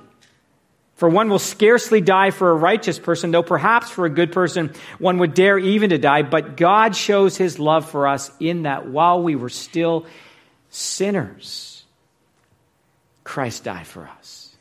For 1.02 1.10
one 1.10 1.30
will 1.30 1.40
scarcely 1.40 2.00
die 2.00 2.30
for 2.30 2.52
a 2.52 2.54
righteous 2.54 3.00
person, 3.00 3.32
though 3.32 3.42
perhaps 3.42 3.90
for 3.90 4.06
a 4.06 4.10
good 4.12 4.32
person 4.32 4.72
one 5.00 5.18
would 5.18 5.34
dare 5.34 5.58
even 5.58 5.90
to 5.90 5.98
die. 5.98 6.22
But 6.22 6.56
God 6.56 6.96
shows 6.96 7.36
his 7.36 7.58
love 7.58 7.90
for 7.90 8.08
us 8.08 8.32
in 8.40 8.64
that 8.64 8.88
while 8.88 9.24
we 9.24 9.36
were 9.36 9.50
still 9.50 10.06
sinners, 10.70 11.84
Christ 13.24 13.64
died 13.64 13.88
for 13.88 14.08
us. 14.20 14.56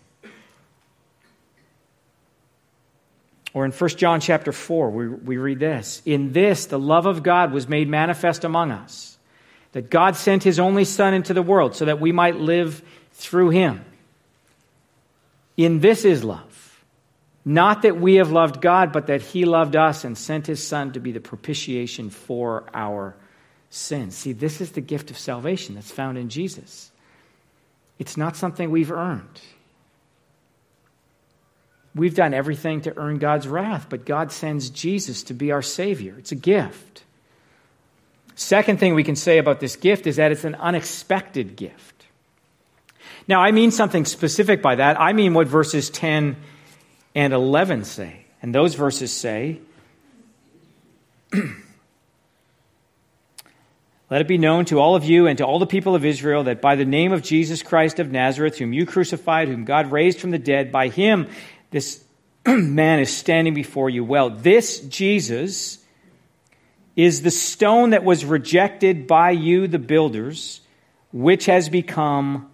Or 3.53 3.67
in 3.67 3.71
1 3.71 3.91
John 3.99 4.21
chapter 4.21 4.51
4, 4.51 4.91
we, 4.93 5.09
we 5.09 5.37
read 5.37 5.59
this 5.59 6.01
In 6.07 6.33
this, 6.33 6.65
the 6.65 6.79
love 6.79 7.05
of 7.05 7.23
God 7.23 7.53
was 7.53 7.69
made 7.69 7.87
manifest 7.87 8.45
among 8.45 8.71
us, 8.71 9.19
that 9.73 9.91
God 9.91 10.17
sent 10.17 10.43
his 10.43 10.59
only 10.59 10.87
Son 10.87 11.13
into 11.13 11.35
the 11.35 11.43
world 11.43 11.77
so 11.77 11.85
that 11.85 12.01
we 12.01 12.13
might 12.13 12.37
live 12.37 12.81
through 13.13 13.51
him. 13.51 13.85
In 15.61 15.81
this 15.81 16.07
is 16.07 16.25
love. 16.25 16.83
Not 17.45 17.83
that 17.83 18.01
we 18.01 18.15
have 18.15 18.33
loved 18.33 18.63
God, 18.63 18.93
but 18.93 19.09
that 19.09 19.21
He 19.21 19.45
loved 19.45 19.77
us 19.77 20.05
and 20.05 20.17
sent 20.17 20.47
His 20.47 20.67
Son 20.67 20.93
to 20.93 21.01
be 21.01 21.13
the 21.13 21.21
propitiation 21.21 22.09
for 22.09 22.65
our 22.73 23.15
sins. 23.69 24.17
See, 24.17 24.33
this 24.33 24.63
is 24.63 24.73
the 24.73 24.81
gift 24.81 25.11
of 25.11 25.19
salvation 25.19 25.75
that's 25.75 25.91
found 25.91 26.17
in 26.17 26.31
Jesus. 26.31 26.91
It's 27.99 28.17
not 28.17 28.37
something 28.37 28.71
we've 28.71 28.91
earned. 28.91 29.39
We've 31.95 32.15
done 32.15 32.33
everything 32.33 32.81
to 32.83 32.97
earn 32.97 33.19
God's 33.19 33.47
wrath, 33.47 33.89
but 33.91 34.07
God 34.07 34.33
sends 34.33 34.71
Jesus 34.71 35.25
to 35.25 35.35
be 35.35 35.53
our 35.53 35.61
Savior. 35.61 36.15
It's 36.19 36.33
a 36.33 36.37
gift. 36.37 37.03
Second 38.35 38.81
thing 38.81 38.95
we 38.95 39.05
can 39.05 39.17
say 39.17 39.37
about 39.37 39.61
this 39.61 39.77
gift 39.77 40.07
is 40.07 40.17
that 40.17 40.33
it's 40.33 40.45
an 40.45 40.55
unexpected 40.55 41.55
gift. 41.55 42.00
Now, 43.31 43.41
I 43.43 43.53
mean 43.53 43.71
something 43.71 44.07
specific 44.07 44.61
by 44.61 44.75
that. 44.75 45.01
I 45.01 45.13
mean 45.13 45.35
what 45.35 45.47
verses 45.47 45.89
10 45.89 46.35
and 47.15 47.33
11 47.33 47.85
say. 47.85 48.27
And 48.43 48.53
those 48.53 48.75
verses 48.75 49.13
say, 49.13 49.61
Let 54.11 54.21
it 54.21 54.27
be 54.27 54.37
known 54.37 54.65
to 54.65 54.81
all 54.81 54.97
of 54.97 55.05
you 55.05 55.29
and 55.29 55.39
to 55.39 55.47
all 55.47 55.61
the 55.61 55.67
people 55.67 55.95
of 55.95 56.05
Israel 56.05 56.43
that 56.43 56.61
by 56.61 56.75
the 56.75 56.85
name 56.85 57.13
of 57.13 57.23
Jesus 57.23 57.63
Christ 57.63 58.01
of 58.01 58.11
Nazareth, 58.11 58.59
whom 58.59 58.73
you 58.73 58.85
crucified, 58.85 59.47
whom 59.47 59.65
God 59.65 59.93
raised 59.93 60.19
from 60.19 60.33
the 60.33 60.39
dead, 60.39 60.73
by 60.73 60.89
him 60.89 61.29
this 61.71 62.03
man 62.45 62.99
is 62.99 63.17
standing 63.17 63.55
before 63.55 63.89
you 63.89 64.03
well. 64.03 64.31
This 64.31 64.81
Jesus 64.81 65.79
is 66.97 67.23
the 67.23 67.31
stone 67.31 67.91
that 67.91 68.03
was 68.03 68.25
rejected 68.25 69.07
by 69.07 69.31
you, 69.31 69.69
the 69.69 69.79
builders, 69.79 70.63
which 71.13 71.47
has 71.47 71.69
become 71.69 72.50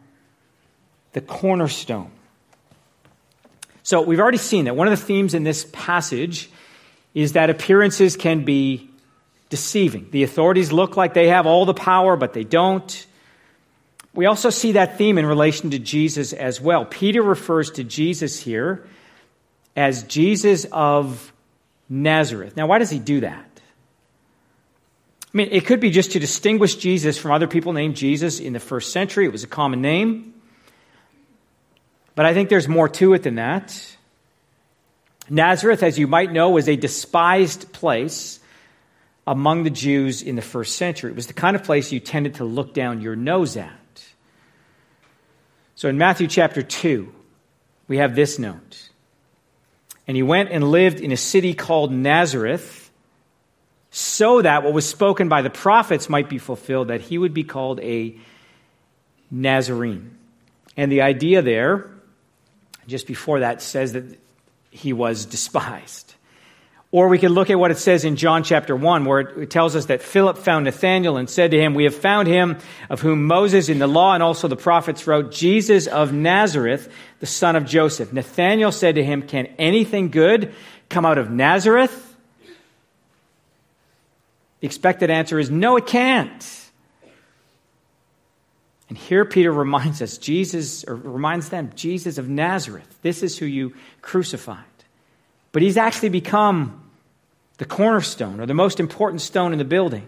the 1.16 1.22
cornerstone. 1.22 2.10
So 3.82 4.02
we've 4.02 4.20
already 4.20 4.36
seen 4.36 4.66
that 4.66 4.76
one 4.76 4.86
of 4.86 4.90
the 4.90 5.02
themes 5.02 5.32
in 5.32 5.44
this 5.44 5.66
passage 5.72 6.50
is 7.14 7.32
that 7.32 7.48
appearances 7.48 8.16
can 8.16 8.44
be 8.44 8.90
deceiving. 9.48 10.08
The 10.10 10.24
authorities 10.24 10.72
look 10.72 10.98
like 10.98 11.14
they 11.14 11.28
have 11.28 11.46
all 11.46 11.64
the 11.64 11.72
power, 11.72 12.16
but 12.16 12.34
they 12.34 12.44
don't. 12.44 13.06
We 14.12 14.26
also 14.26 14.50
see 14.50 14.72
that 14.72 14.98
theme 14.98 15.16
in 15.16 15.24
relation 15.24 15.70
to 15.70 15.78
Jesus 15.78 16.34
as 16.34 16.60
well. 16.60 16.84
Peter 16.84 17.22
refers 17.22 17.70
to 17.72 17.84
Jesus 17.84 18.38
here 18.38 18.86
as 19.74 20.02
Jesus 20.02 20.66
of 20.70 21.32
Nazareth. 21.88 22.58
Now, 22.58 22.66
why 22.66 22.78
does 22.78 22.90
he 22.90 22.98
do 22.98 23.20
that? 23.20 23.48
I 25.32 25.32
mean, 25.32 25.48
it 25.50 25.64
could 25.64 25.80
be 25.80 25.88
just 25.88 26.12
to 26.12 26.18
distinguish 26.18 26.74
Jesus 26.74 27.16
from 27.16 27.30
other 27.30 27.46
people 27.46 27.72
named 27.72 27.96
Jesus 27.96 28.38
in 28.38 28.52
the 28.52 28.60
first 28.60 28.92
century. 28.92 29.24
It 29.24 29.32
was 29.32 29.44
a 29.44 29.48
common 29.48 29.80
name. 29.80 30.34
But 32.16 32.26
I 32.26 32.34
think 32.34 32.48
there's 32.48 32.66
more 32.66 32.88
to 32.88 33.14
it 33.14 33.22
than 33.22 33.36
that. 33.36 33.96
Nazareth, 35.28 35.84
as 35.84 35.98
you 35.98 36.08
might 36.08 36.32
know, 36.32 36.50
was 36.50 36.68
a 36.68 36.74
despised 36.74 37.72
place 37.72 38.40
among 39.26 39.64
the 39.64 39.70
Jews 39.70 40.22
in 40.22 40.34
the 40.34 40.42
first 40.42 40.76
century. 40.76 41.10
It 41.10 41.16
was 41.16 41.26
the 41.26 41.34
kind 41.34 41.54
of 41.54 41.62
place 41.62 41.92
you 41.92 42.00
tended 42.00 42.36
to 42.36 42.44
look 42.44 42.72
down 42.74 43.00
your 43.00 43.16
nose 43.16 43.56
at. 43.56 43.70
So 45.74 45.88
in 45.88 45.98
Matthew 45.98 46.26
chapter 46.26 46.62
2, 46.62 47.12
we 47.86 47.98
have 47.98 48.14
this 48.14 48.38
note. 48.38 48.88
And 50.08 50.16
he 50.16 50.22
went 50.22 50.50
and 50.52 50.70
lived 50.70 51.00
in 51.00 51.12
a 51.12 51.16
city 51.16 51.52
called 51.52 51.92
Nazareth, 51.92 52.90
so 53.90 54.40
that 54.42 54.62
what 54.62 54.72
was 54.72 54.88
spoken 54.88 55.28
by 55.28 55.42
the 55.42 55.50
prophets 55.50 56.08
might 56.08 56.28
be 56.28 56.38
fulfilled, 56.38 56.88
that 56.88 57.00
he 57.00 57.18
would 57.18 57.34
be 57.34 57.44
called 57.44 57.80
a 57.80 58.16
Nazarene. 59.30 60.16
And 60.76 60.90
the 60.92 61.02
idea 61.02 61.42
there 61.42 61.90
just 62.86 63.06
before 63.06 63.40
that 63.40 63.62
says 63.62 63.92
that 63.92 64.04
he 64.70 64.92
was 64.92 65.26
despised. 65.26 66.14
Or 66.92 67.08
we 67.08 67.18
could 67.18 67.32
look 67.32 67.50
at 67.50 67.58
what 67.58 67.70
it 67.70 67.78
says 67.78 68.04
in 68.04 68.16
John 68.16 68.44
chapter 68.44 68.76
1, 68.76 69.04
where 69.04 69.20
it 69.20 69.50
tells 69.50 69.74
us 69.74 69.86
that 69.86 70.02
Philip 70.02 70.38
found 70.38 70.64
Nathanael 70.64 71.16
and 71.16 71.28
said 71.28 71.50
to 71.50 71.58
him, 71.58 71.74
We 71.74 71.84
have 71.84 71.94
found 71.94 72.28
him 72.28 72.58
of 72.88 73.00
whom 73.00 73.24
Moses 73.24 73.68
in 73.68 73.78
the 73.78 73.86
law 73.86 74.14
and 74.14 74.22
also 74.22 74.46
the 74.48 74.56
prophets 74.56 75.06
wrote, 75.06 75.32
Jesus 75.32 75.88
of 75.88 76.12
Nazareth, 76.12 76.90
the 77.18 77.26
son 77.26 77.56
of 77.56 77.66
Joseph. 77.66 78.12
Nathanael 78.12 78.70
said 78.70 78.94
to 78.94 79.04
him, 79.04 79.22
Can 79.22 79.46
anything 79.58 80.10
good 80.10 80.54
come 80.88 81.04
out 81.04 81.18
of 81.18 81.30
Nazareth? 81.30 82.14
The 84.60 84.66
expected 84.66 85.10
answer 85.10 85.38
is, 85.38 85.50
No, 85.50 85.76
it 85.76 85.86
can't. 85.86 86.65
And 88.88 88.96
here 88.96 89.24
Peter 89.24 89.52
reminds 89.52 90.00
us, 90.00 90.18
Jesus, 90.18 90.84
or 90.84 90.94
reminds 90.94 91.48
them, 91.48 91.72
Jesus 91.74 92.18
of 92.18 92.28
Nazareth. 92.28 92.98
This 93.02 93.22
is 93.22 93.36
who 93.36 93.46
you 93.46 93.74
crucified. 94.00 94.64
But 95.52 95.62
he's 95.62 95.76
actually 95.76 96.10
become 96.10 96.82
the 97.58 97.64
cornerstone 97.64 98.40
or 98.40 98.46
the 98.46 98.54
most 98.54 98.78
important 98.78 99.22
stone 99.22 99.52
in 99.52 99.58
the 99.58 99.64
building. 99.64 100.06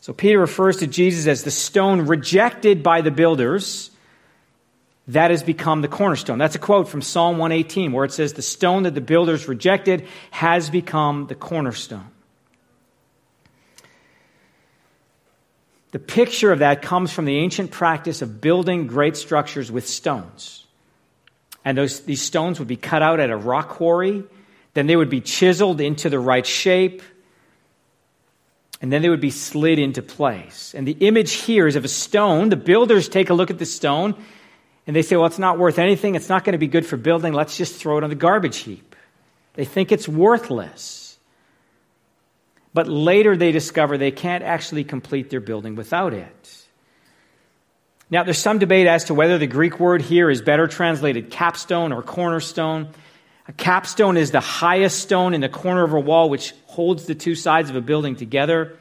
So 0.00 0.12
Peter 0.12 0.38
refers 0.38 0.78
to 0.78 0.86
Jesus 0.86 1.26
as 1.26 1.42
the 1.42 1.50
stone 1.50 2.06
rejected 2.06 2.82
by 2.82 3.02
the 3.02 3.10
builders 3.10 3.90
that 5.08 5.30
has 5.30 5.42
become 5.42 5.82
the 5.82 5.88
cornerstone. 5.88 6.38
That's 6.38 6.54
a 6.54 6.60
quote 6.60 6.88
from 6.88 7.02
Psalm 7.02 7.38
118 7.38 7.92
where 7.92 8.04
it 8.04 8.12
says, 8.12 8.34
The 8.34 8.42
stone 8.42 8.84
that 8.84 8.94
the 8.94 9.00
builders 9.00 9.48
rejected 9.48 10.06
has 10.30 10.70
become 10.70 11.26
the 11.26 11.34
cornerstone. 11.34 12.08
The 15.90 15.98
picture 15.98 16.52
of 16.52 16.58
that 16.58 16.82
comes 16.82 17.12
from 17.12 17.24
the 17.24 17.38
ancient 17.38 17.70
practice 17.70 18.20
of 18.20 18.40
building 18.40 18.86
great 18.86 19.16
structures 19.16 19.72
with 19.72 19.88
stones. 19.88 20.66
And 21.64 21.76
those, 21.76 22.00
these 22.00 22.22
stones 22.22 22.58
would 22.58 22.68
be 22.68 22.76
cut 22.76 23.02
out 23.02 23.20
at 23.20 23.30
a 23.30 23.36
rock 23.36 23.68
quarry, 23.68 24.24
then 24.74 24.86
they 24.86 24.96
would 24.96 25.10
be 25.10 25.20
chiseled 25.20 25.80
into 25.80 26.10
the 26.10 26.18
right 26.18 26.46
shape, 26.46 27.02
and 28.80 28.92
then 28.92 29.02
they 29.02 29.08
would 29.08 29.20
be 29.20 29.30
slid 29.30 29.78
into 29.78 30.02
place. 30.02 30.74
And 30.74 30.86
the 30.86 30.96
image 31.00 31.32
here 31.32 31.66
is 31.66 31.74
of 31.76 31.84
a 31.84 31.88
stone. 31.88 32.48
The 32.48 32.56
builders 32.56 33.08
take 33.08 33.30
a 33.30 33.34
look 33.34 33.50
at 33.50 33.58
the 33.58 33.66
stone 33.66 34.14
and 34.86 34.94
they 34.94 35.02
say, 35.02 35.16
well, 35.16 35.26
it's 35.26 35.38
not 35.38 35.58
worth 35.58 35.78
anything. 35.78 36.14
It's 36.14 36.28
not 36.28 36.44
going 36.44 36.52
to 36.52 36.58
be 36.58 36.68
good 36.68 36.86
for 36.86 36.96
building. 36.96 37.32
Let's 37.32 37.56
just 37.56 37.74
throw 37.74 37.98
it 37.98 38.04
on 38.04 38.10
the 38.10 38.16
garbage 38.16 38.58
heap. 38.58 38.94
They 39.54 39.64
think 39.64 39.90
it's 39.90 40.08
worthless. 40.08 41.07
But 42.78 42.86
later 42.86 43.36
they 43.36 43.50
discover 43.50 43.98
they 43.98 44.12
can't 44.12 44.44
actually 44.44 44.84
complete 44.84 45.30
their 45.30 45.40
building 45.40 45.74
without 45.74 46.14
it. 46.14 46.66
Now, 48.08 48.22
there's 48.22 48.38
some 48.38 48.60
debate 48.60 48.86
as 48.86 49.06
to 49.06 49.14
whether 49.14 49.36
the 49.36 49.48
Greek 49.48 49.80
word 49.80 50.00
here 50.00 50.30
is 50.30 50.42
better 50.42 50.68
translated 50.68 51.28
capstone 51.28 51.92
or 51.92 52.04
cornerstone. 52.04 52.90
A 53.48 53.52
capstone 53.52 54.16
is 54.16 54.30
the 54.30 54.38
highest 54.38 55.00
stone 55.00 55.34
in 55.34 55.40
the 55.40 55.48
corner 55.48 55.82
of 55.82 55.92
a 55.92 55.98
wall 55.98 56.30
which 56.30 56.54
holds 56.66 57.06
the 57.06 57.16
two 57.16 57.34
sides 57.34 57.68
of 57.68 57.74
a 57.74 57.80
building 57.80 58.14
together. 58.14 58.78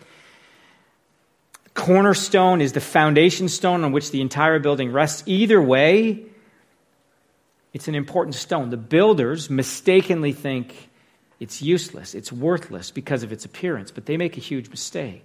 Cornerstone 1.74 2.62
is 2.62 2.74
the 2.74 2.80
foundation 2.80 3.50
stone 3.50 3.84
on 3.84 3.94
which 3.94 4.12
the 4.12 4.22
entire 4.22 4.60
building 4.60 4.92
rests. 4.92 5.24
Either 5.26 5.60
way, 5.60 6.24
it's 7.74 7.88
an 7.88 7.96
important 7.96 8.36
stone. 8.36 8.70
The 8.70 8.78
builders 8.78 9.50
mistakenly 9.50 10.34
think 10.34 10.88
it's 11.40 11.62
useless, 11.62 12.16
it's 12.16 12.32
worthless 12.32 12.92
because 12.92 13.24
of 13.24 13.32
its 13.32 13.46
appearance, 13.46 13.92
but 13.92 14.06
they 14.06 14.18
make 14.18 14.38
a 14.38 14.42
huge 14.42 14.70
mistake. 14.70 15.24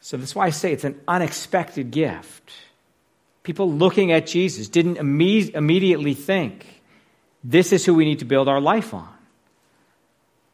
So 0.00 0.16
that's 0.16 0.34
why 0.34 0.46
I 0.46 0.50
say 0.50 0.72
it's 0.72 0.84
an 0.84 1.00
unexpected 1.06 1.90
gift. 1.90 2.50
People 3.42 3.70
looking 3.70 4.12
at 4.12 4.26
Jesus 4.26 4.68
didn't 4.68 4.96
imme- 4.96 5.54
immediately 5.54 6.14
think, 6.14 6.66
this 7.44 7.72
is 7.72 7.86
who 7.86 7.94
we 7.94 8.04
need 8.04 8.18
to 8.18 8.24
build 8.24 8.48
our 8.48 8.60
life 8.60 8.92
on. 8.92 9.08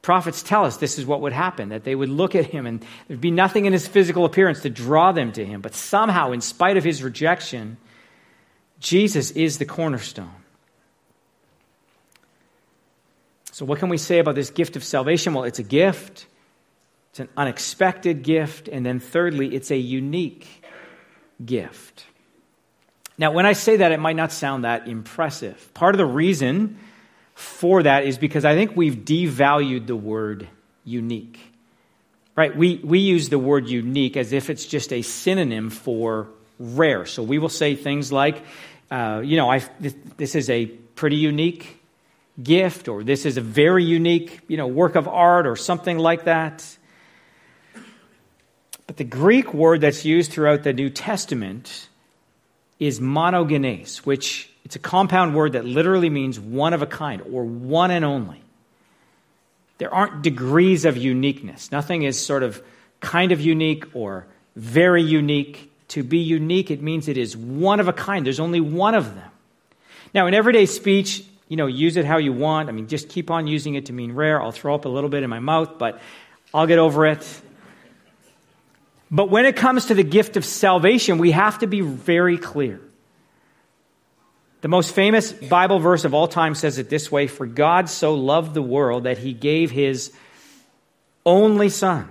Prophets 0.03 0.43
tell 0.43 0.65
us 0.65 0.77
this 0.77 0.99
is 0.99 1.07
what 1.07 1.21
would 1.23 1.33
happen, 1.33 1.71
that 1.71 1.83
they 1.83 1.95
would 1.95 2.09
look 2.09 2.37
at 2.37 2.47
him 2.47 2.65
and 2.65 2.85
there'd 3.09 3.21
be 3.21 3.33
nothing 3.33 3.65
in 3.65 3.73
his 3.73 3.89
physical 3.89 4.25
appearance 4.25 4.61
to 4.63 4.71
draw 4.71 5.11
them 5.11 5.33
to 5.33 5.45
him. 5.45 5.61
But 5.61 5.75
somehow, 5.75 6.31
in 6.31 6.41
spite 6.41 6.77
of 6.77 6.85
his 6.85 7.03
rejection, 7.03 7.77
Jesus 8.79 9.33
is 9.33 9.59
the 9.59 9.65
cornerstone. 9.65 10.31
So, 13.57 13.65
what 13.65 13.79
can 13.79 13.89
we 13.89 13.97
say 13.97 14.19
about 14.19 14.35
this 14.35 14.51
gift 14.51 14.77
of 14.77 14.85
salvation? 14.85 15.33
Well, 15.33 15.45
it's 15.45 15.59
a 15.59 15.63
gift, 15.63 16.27
it's 17.09 17.21
an 17.21 17.31
unexpected 17.39 18.23
gift, 18.23 18.69
and 18.69 18.85
then 18.85 19.01
thirdly, 19.01 19.55
it's 19.55 19.71
a 19.71 19.79
unique 19.79 20.47
gift. 21.43 22.05
Now, 23.17 23.33
when 23.33 23.47
I 23.47 23.55
say 23.55 23.79
that, 23.79 23.93
it 23.93 23.99
might 23.99 24.15
not 24.15 24.31
sound 24.31 24.65
that 24.65 24.89
impressive. 24.89 25.73
Part 25.73 25.95
of 25.95 25.97
the 25.99 26.05
reason 26.05 26.79
for 27.35 27.83
that 27.83 28.05
is 28.05 28.19
because 28.19 28.45
I 28.45 28.55
think 28.55 28.77
we've 28.77 28.95
devalued 28.95 29.87
the 29.87 29.97
word 29.97 30.47
unique. 30.85 31.41
Right? 32.37 32.55
We, 32.55 32.77
we 32.85 32.99
use 32.99 33.31
the 33.31 33.39
word 33.39 33.71
unique 33.71 34.19
as 34.19 34.35
if 34.35 34.51
it's 34.51 34.67
just 34.67 34.93
a 34.93 35.01
synonym 35.01 35.71
for 35.71 36.29
rare. 36.59 37.07
So 37.07 37.23
we 37.23 37.39
will 37.39 37.49
say 37.49 37.75
things 37.75 38.13
like, 38.13 38.45
uh, 38.91 39.23
you 39.25 39.39
know, 39.39 39.59
this, 39.81 39.95
this 40.19 40.35
is 40.35 40.51
a 40.51 40.67
pretty 40.67 41.17
unique 41.17 41.76
gift, 42.43 42.89
or 42.89 43.03
this 43.03 43.27
is 43.27 43.37
a 43.37 43.41
very 43.41 43.85
unique, 43.85 44.41
you 44.49 44.57
know, 44.57 44.67
work 44.67 44.95
of 44.95 45.09
art, 45.09 45.47
or 45.47 45.57
something 45.57 45.99
like 45.99 46.25
that. 46.25 46.65
But 48.87 48.97
the 48.97 49.05
Greek 49.05 49.53
word 49.53 49.81
that's 49.81 50.05
used 50.05 50.33
throughout 50.33 50.63
the 50.63 50.73
New 50.73 50.91
Testament 50.91 51.89
is 52.79 53.01
monogenes, 53.01 53.99
which 53.99 54.51
it's 54.65 54.77
a 54.77 54.81
compound 54.81 55.35
word 55.35 55.53
that 55.53 55.65
literally 55.65 56.11
means 56.11 56.39
one 56.39 56.73
of 56.73 56.83
a 56.83 56.87
kind 56.87 57.23
or 57.33 57.45
one 57.45 57.91
and 57.91 58.05
only. 58.05 58.43
There 59.79 59.93
aren't 59.93 60.23
degrees 60.23 60.85
of 60.85 60.97
uniqueness. 60.97 61.71
Nothing 61.71 62.03
is 62.03 62.25
sort 62.25 62.43
of 62.43 62.63
kind 63.01 63.33
of 63.33 63.41
unique 63.41 63.85
or 63.95 64.27
very 64.55 65.03
unique. 65.03 65.73
To 65.89 66.03
be 66.03 66.19
unique, 66.19 66.71
it 66.71 66.83
means 66.83 67.09
it 67.09 67.17
is 67.17 67.37
one 67.37 67.79
of 67.79 67.89
a 67.89 67.93
kind. 67.93 68.27
There's 68.27 68.41
only 68.41 68.61
one 68.61 68.95
of 68.95 69.15
them. 69.15 69.31
Now, 70.15 70.27
in 70.27 70.35
everyday 70.35 70.67
speech, 70.67 71.25
you 71.49 71.57
know, 71.57 71.67
use 71.67 71.97
it 71.97 72.05
how 72.05 72.19
you 72.19 72.33
want. 72.33 72.69
I 72.69 72.73
mean, 72.73 72.89
just 72.89 73.09
keep 73.09 73.31
on 73.31 73.47
using 73.47 73.75
it 73.75 73.87
to 73.87 73.93
mean 73.93 74.13
rare. 74.13 74.43
I'll 74.43 74.53
throw 74.53 74.75
up 74.75 74.85
a 74.85 74.89
little 74.89 75.11
bit 75.11 75.23
in 75.23 75.31
my 75.31 75.39
mouth, 75.39 75.79
but 75.79 76.01
I'll 76.53 76.67
get 76.67 76.79
over 76.79 77.07
it. 77.07 77.43
But 79.11 79.31
when 79.31 79.47
it 79.47 79.55
comes 79.55 79.87
to 79.87 79.95
the 79.95 80.03
gift 80.03 80.37
of 80.37 80.45
salvation, 80.45 81.19
we 81.19 81.31
have 81.31 81.61
to 81.61 81.67
be 81.67 81.81
very 81.81 82.39
clear. 82.39 82.81
The 84.63 84.69
most 84.69 84.95
famous 84.95 85.33
Bible 85.33 85.79
verse 85.79 86.05
of 86.05 86.13
all 86.13 86.27
time 86.27 86.57
says 86.57 86.79
it 86.79 86.89
this 86.89 87.13
way 87.13 87.29
For 87.29 87.47
God 87.47 87.89
so 87.89 88.15
loved 88.15 88.53
the 88.55 88.63
world 88.63 89.05
that 89.05 89.19
he 89.19 89.33
gave 89.33 89.71
his 89.71 90.13
only 91.25 91.69
Son, 91.69 92.09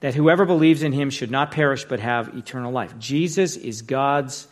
that 0.00 0.14
whoever 0.14 0.44
believes 0.44 0.82
in 0.82 0.92
him 0.92 1.08
should 1.08 1.30
not 1.30 1.52
perish 1.52 1.84
but 1.86 2.00
have 2.00 2.36
eternal 2.36 2.70
life. 2.70 2.98
Jesus 2.98 3.56
is 3.56 3.80
God's 3.80 4.46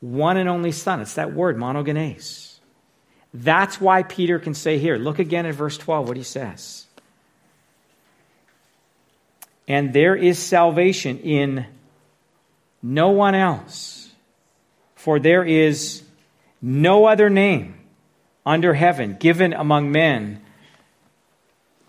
one 0.00 0.36
and 0.36 0.48
only 0.48 0.70
Son. 0.70 1.00
It's 1.00 1.14
that 1.14 1.32
word, 1.32 1.56
monogenes. 1.56 2.47
That's 3.34 3.80
why 3.80 4.02
Peter 4.02 4.38
can 4.38 4.54
say 4.54 4.78
here, 4.78 4.96
look 4.96 5.18
again 5.18 5.46
at 5.46 5.54
verse 5.54 5.76
12, 5.76 6.08
what 6.08 6.16
he 6.16 6.22
says 6.22 6.88
and 9.68 9.92
there 9.92 10.16
is 10.16 10.38
salvation 10.38 11.18
in 11.18 11.66
no 12.82 13.10
one 13.10 13.34
else. 13.34 14.10
For 14.96 15.20
there 15.20 15.44
is 15.44 16.02
no 16.60 17.04
other 17.04 17.28
name 17.30 17.74
under 18.44 18.72
heaven 18.72 19.16
given 19.20 19.52
among 19.52 19.92
men 19.92 20.42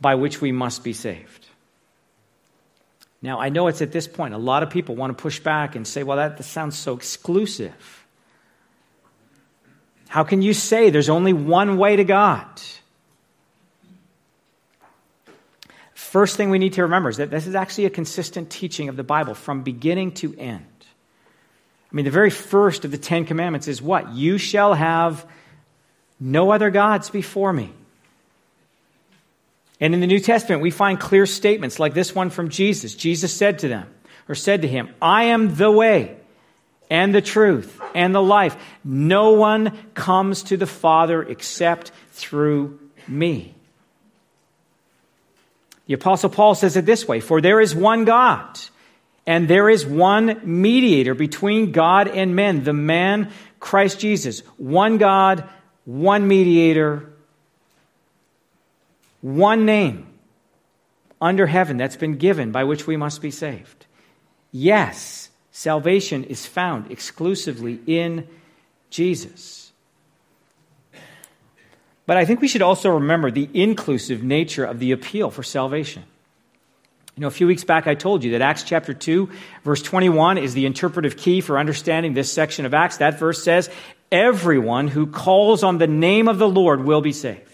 by 0.02 0.16
which 0.16 0.42
we 0.42 0.52
must 0.52 0.84
be 0.84 0.94
saved. 0.94 1.48
Now, 3.22 3.40
I 3.40 3.50
know 3.50 3.68
it's 3.68 3.82
at 3.82 3.92
this 3.92 4.08
point, 4.08 4.34
a 4.34 4.38
lot 4.38 4.62
of 4.62 4.70
people 4.70 4.96
want 4.96 5.18
to 5.18 5.22
push 5.22 5.40
back 5.40 5.76
and 5.76 5.88
say, 5.88 6.04
well, 6.04 6.18
that, 6.18 6.38
that 6.38 6.44
sounds 6.44 6.78
so 6.78 6.96
exclusive. 6.96 7.99
How 10.10 10.24
can 10.24 10.42
you 10.42 10.56
say 10.56 10.90
there's 10.90 11.08
only 11.08 11.34
one 11.34 11.78
way 11.78 11.96
to 11.96 12.04
God? 12.04 12.48
First 15.94 16.36
thing 16.36 16.50
we 16.50 16.58
need 16.58 16.74
to 16.74 16.82
remember 16.82 17.10
is 17.10 17.18
that 17.18 17.30
this 17.30 17.46
is 17.46 17.54
actually 17.54 17.86
a 17.86 17.92
consistent 17.92 18.50
teaching 18.50 18.90
of 18.90 18.96
the 18.96 19.04
Bible 19.04 19.36
from 19.36 19.62
beginning 19.62 20.14
to 20.14 20.36
end. 20.36 20.66
I 21.92 21.96
mean, 21.96 22.06
the 22.06 22.12
very 22.12 22.32
first 22.32 22.86
of 22.86 22.90
the 22.90 22.98
Ten 22.98 23.26
Commandments 23.26 23.68
is 23.68 23.84
what? 23.84 24.12
You 24.14 24.40
shall 24.40 24.74
have 24.74 25.28
no 26.20 26.50
other 26.50 26.72
gods 26.72 27.12
before 27.12 27.54
me. 27.54 27.72
And 29.80 29.94
in 29.94 30.00
the 30.00 30.08
New 30.08 30.20
Testament, 30.20 30.64
we 30.64 30.72
find 30.72 31.00
clear 31.00 31.28
statements 31.28 31.78
like 31.78 31.94
this 31.94 32.16
one 32.16 32.32
from 32.32 32.50
Jesus. 32.50 32.96
Jesus 32.96 33.32
said 33.32 33.60
to 33.60 33.68
them, 33.68 33.88
or 34.28 34.34
said 34.34 34.64
to 34.64 34.68
him, 34.68 34.90
I 35.00 35.26
am 35.26 35.56
the 35.56 35.70
way 35.70 36.18
and 36.90 37.14
the 37.14 37.22
truth 37.22 37.80
and 37.94 38.14
the 38.14 38.22
life. 38.22 38.56
No 38.84 39.32
one 39.32 39.78
comes 39.94 40.44
to 40.44 40.58
the 40.58 40.68
Father 40.68 41.24
except 41.24 41.92
through 42.12 42.80
me. 43.08 43.54
The 45.88 45.96
Apostle 45.96 46.30
Paul 46.30 46.56
says 46.56 46.78
it 46.78 46.86
this 46.86 47.08
way 47.08 47.20
For 47.20 47.42
there 47.42 47.60
is 47.60 47.74
one 47.74 48.06
God, 48.06 48.60
and 49.26 49.48
there 49.48 49.70
is 49.70 49.86
one 49.86 50.42
mediator 50.44 51.16
between 51.16 51.72
God 51.72 52.08
and 52.08 52.36
men, 52.36 52.64
the 52.64 52.74
man 52.74 53.32
Christ 53.60 54.00
Jesus. 54.00 54.42
One 54.58 54.98
God, 54.98 55.48
one 55.86 56.28
mediator, 56.28 57.10
one 59.22 59.66
name 59.66 60.06
under 61.22 61.48
heaven 61.48 61.78
that's 61.78 61.98
been 61.98 62.18
given 62.18 62.52
by 62.52 62.64
which 62.64 62.88
we 62.88 62.96
must 62.96 63.22
be 63.22 63.32
saved. 63.32 63.86
Yes, 64.52 65.29
salvation 65.60 66.24
is 66.24 66.46
found 66.46 66.90
exclusively 66.90 67.82
in 67.86 68.26
Jesus. 68.90 69.74
But 72.06 72.16
I 72.16 72.24
think 72.24 72.40
we 72.40 72.48
should 72.48 72.62
also 72.62 72.92
remember 72.92 73.30
the 73.30 73.50
inclusive 73.54 74.24
nature 74.24 74.64
of 74.64 74.80
the 74.80 74.94
appeal 74.94 75.30
for 75.30 75.44
salvation. 75.44 76.04
You 77.18 77.22
know, 77.22 77.28
a 77.28 77.32
few 77.32 77.46
weeks 77.46 77.66
back 77.66 77.88
I 77.88 77.96
told 77.96 78.24
you 78.24 78.32
that 78.32 78.42
Acts 78.42 78.64
chapter 78.64 78.94
2, 78.94 79.30
verse 79.66 79.82
21 79.82 80.38
is 80.38 80.54
the 80.54 80.66
interpretive 80.66 81.18
key 81.18 81.42
for 81.42 81.60
understanding 81.60 82.14
this 82.14 82.32
section 82.32 82.66
of 82.66 82.74
Acts. 82.74 82.96
That 82.98 83.20
verse 83.20 83.44
says, 83.44 83.70
Everyone 84.14 84.88
who 84.88 85.08
calls 85.08 85.62
on 85.62 85.78
the 85.78 85.88
name 85.88 86.30
of 86.30 86.38
the 86.38 86.48
Lord 86.48 86.86
will 86.86 87.02
be 87.02 87.12
saved. 87.12 87.49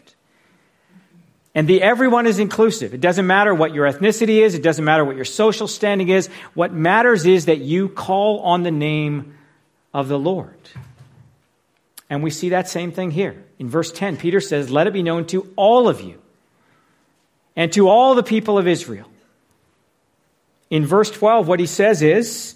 And 1.56 1.70
the 1.70 1.82
everyone 1.82 2.28
is 2.28 2.38
inclusive. 2.38 2.94
It 2.94 3.00
doesn't 3.00 3.26
matter 3.26 3.56
what 3.56 3.74
your 3.74 3.90
ethnicity 3.90 4.44
is, 4.44 4.54
it 4.56 4.62
doesn't 4.62 4.84
matter 4.84 5.06
what 5.06 5.16
your 5.16 5.26
social 5.26 5.70
standing 5.70 6.10
is. 6.10 6.28
What 6.54 6.74
matters 6.74 7.26
is 7.26 7.46
that 7.46 7.60
you 7.60 7.88
call 7.88 8.42
on 8.42 8.64
the 8.64 8.72
name 8.72 9.38
of 9.94 10.10
the 10.10 10.20
Lord. 10.20 10.60
And 12.10 12.22
we 12.22 12.30
see 12.30 12.50
that 12.50 12.68
same 12.68 12.92
thing 12.92 13.10
here. 13.10 13.42
In 13.58 13.70
verse 13.70 13.92
10, 13.92 14.18
Peter 14.18 14.42
says, 14.42 14.70
Let 14.70 14.86
it 14.86 14.94
be 14.94 15.02
known 15.02 15.26
to 15.28 15.50
all 15.56 15.88
of 15.88 16.02
you 16.02 16.22
and 17.56 17.72
to 17.72 17.88
all 17.88 18.16
the 18.16 18.24
people 18.24 18.58
of 18.58 18.68
Israel. 18.68 19.10
In 20.70 20.86
verse 20.86 21.10
12, 21.10 21.48
what 21.48 21.62
he 21.62 21.66
says 21.66 22.02
is, 22.02 22.56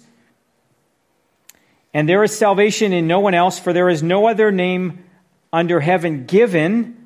And 1.94 2.06
there 2.06 2.22
is 2.22 2.36
salvation 2.36 2.92
in 2.92 3.06
no 3.06 3.20
one 3.20 3.32
else, 3.32 3.58
for 3.58 3.72
there 3.72 3.88
is 3.88 4.02
no 4.02 4.28
other 4.28 4.52
name 4.52 5.04
under 5.52 5.80
heaven 5.80 6.26
given 6.26 6.99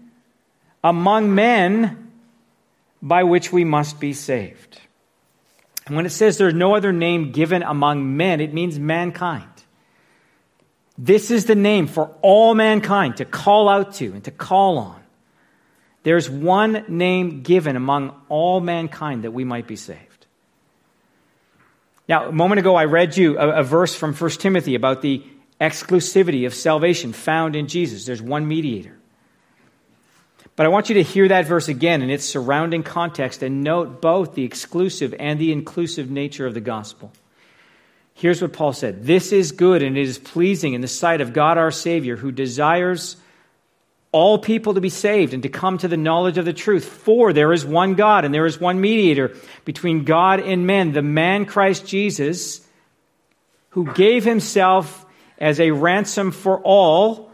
among 0.84 1.34
men 1.34 2.12
by 3.00 3.24
which 3.24 3.50
we 3.50 3.64
must 3.64 3.98
be 3.98 4.12
saved. 4.12 4.80
And 5.86 5.96
when 5.96 6.06
it 6.06 6.10
says 6.10 6.38
there's 6.38 6.54
no 6.54 6.74
other 6.76 6.92
name 6.92 7.32
given 7.32 7.62
among 7.62 8.16
men, 8.16 8.40
it 8.40 8.54
means 8.54 8.78
mankind. 8.78 9.48
This 10.96 11.30
is 11.30 11.46
the 11.46 11.54
name 11.54 11.86
for 11.86 12.14
all 12.22 12.54
mankind 12.54 13.16
to 13.16 13.24
call 13.24 13.68
out 13.68 13.94
to 13.94 14.12
and 14.12 14.22
to 14.24 14.30
call 14.30 14.78
on. 14.78 15.02
There's 16.04 16.28
one 16.28 16.84
name 16.88 17.42
given 17.42 17.76
among 17.76 18.14
all 18.28 18.60
mankind 18.60 19.24
that 19.24 19.32
we 19.32 19.44
might 19.44 19.66
be 19.66 19.76
saved. 19.76 20.26
Now, 22.06 22.28
a 22.28 22.32
moment 22.32 22.58
ago, 22.58 22.76
I 22.76 22.84
read 22.84 23.16
you 23.16 23.38
a, 23.38 23.60
a 23.60 23.62
verse 23.62 23.94
from 23.94 24.12
1 24.12 24.30
Timothy 24.32 24.74
about 24.74 25.00
the 25.00 25.24
exclusivity 25.58 26.46
of 26.46 26.54
salvation 26.54 27.14
found 27.14 27.56
in 27.56 27.68
Jesus. 27.68 28.04
There's 28.04 28.20
one 28.20 28.46
mediator. 28.46 28.98
But 30.56 30.66
I 30.66 30.68
want 30.68 30.88
you 30.88 30.94
to 30.96 31.02
hear 31.02 31.26
that 31.28 31.46
verse 31.46 31.68
again 31.68 32.02
in 32.02 32.10
its 32.10 32.24
surrounding 32.24 32.84
context 32.84 33.42
and 33.42 33.64
note 33.64 34.00
both 34.00 34.34
the 34.34 34.44
exclusive 34.44 35.14
and 35.18 35.38
the 35.38 35.50
inclusive 35.50 36.10
nature 36.10 36.46
of 36.46 36.54
the 36.54 36.60
gospel. 36.60 37.12
Here's 38.14 38.40
what 38.40 38.52
Paul 38.52 38.72
said 38.72 39.04
This 39.04 39.32
is 39.32 39.52
good 39.52 39.82
and 39.82 39.98
it 39.98 40.06
is 40.06 40.18
pleasing 40.18 40.74
in 40.74 40.80
the 40.80 40.88
sight 40.88 41.20
of 41.20 41.32
God 41.32 41.58
our 41.58 41.72
Savior, 41.72 42.16
who 42.16 42.30
desires 42.30 43.16
all 44.12 44.38
people 44.38 44.74
to 44.74 44.80
be 44.80 44.90
saved 44.90 45.34
and 45.34 45.42
to 45.42 45.48
come 45.48 45.76
to 45.76 45.88
the 45.88 45.96
knowledge 45.96 46.38
of 46.38 46.44
the 46.44 46.52
truth. 46.52 46.84
For 46.84 47.32
there 47.32 47.52
is 47.52 47.64
one 47.64 47.94
God 47.94 48.24
and 48.24 48.32
there 48.32 48.46
is 48.46 48.60
one 48.60 48.80
mediator 48.80 49.34
between 49.64 50.04
God 50.04 50.38
and 50.38 50.68
men, 50.68 50.92
the 50.92 51.02
man 51.02 51.46
Christ 51.46 51.84
Jesus, 51.84 52.64
who 53.70 53.92
gave 53.92 54.24
himself 54.24 55.04
as 55.36 55.58
a 55.58 55.72
ransom 55.72 56.30
for 56.30 56.60
all 56.60 57.32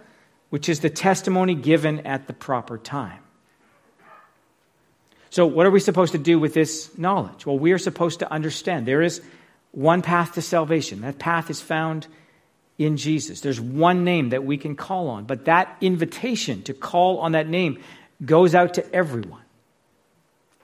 which 0.50 0.68
is 0.68 0.80
the 0.80 0.90
testimony 0.90 1.54
given 1.54 2.06
at 2.06 2.26
the 2.26 2.32
proper 2.32 2.76
time. 2.76 3.20
So, 5.30 5.46
what 5.46 5.64
are 5.64 5.70
we 5.70 5.80
supposed 5.80 6.12
to 6.12 6.18
do 6.18 6.38
with 6.38 6.54
this 6.54 6.96
knowledge? 6.98 7.46
Well, 7.46 7.58
we 7.58 7.72
are 7.72 7.78
supposed 7.78 8.18
to 8.18 8.30
understand 8.30 8.84
there 8.84 9.02
is 9.02 9.22
one 9.70 10.02
path 10.02 10.34
to 10.34 10.42
salvation. 10.42 11.02
That 11.02 11.20
path 11.20 11.50
is 11.50 11.60
found 11.60 12.08
in 12.78 12.96
Jesus. 12.96 13.40
There's 13.40 13.60
one 13.60 14.02
name 14.02 14.30
that 14.30 14.44
we 14.44 14.58
can 14.58 14.74
call 14.74 15.08
on, 15.08 15.24
but 15.24 15.44
that 15.44 15.76
invitation 15.80 16.62
to 16.64 16.74
call 16.74 17.18
on 17.18 17.32
that 17.32 17.48
name 17.48 17.78
goes 18.24 18.54
out 18.56 18.74
to 18.74 18.94
everyone. 18.94 19.42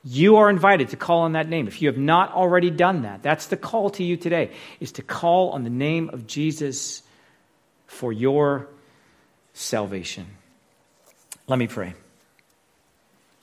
You 0.03 0.37
are 0.37 0.51
invited 0.51 0.91
to 0.91 0.97
call 0.97 1.23
on 1.23 1.33
that 1.33 1.49
name. 1.49 1.69
If 1.69 1.83
you 1.83 1.89
have 1.89 1.99
not 1.99 2.33
already 2.33 2.71
done 2.71 3.03
that, 3.03 3.23
that's 3.23 3.47
the 3.47 3.57
call 3.57 3.91
to 3.91 4.05
you 4.05 4.17
today, 4.17 4.53
is 4.81 4.93
to 4.93 5.03
call 5.03 5.51
on 5.51 5.63
the 5.63 5.71
name 5.71 6.11
of 6.11 6.27
Jesus 6.27 7.03
for 7.87 8.13
your 8.13 8.69
salvation. 9.57 10.27
Let 11.47 11.59
me 11.59 11.67
pray. 11.67 11.95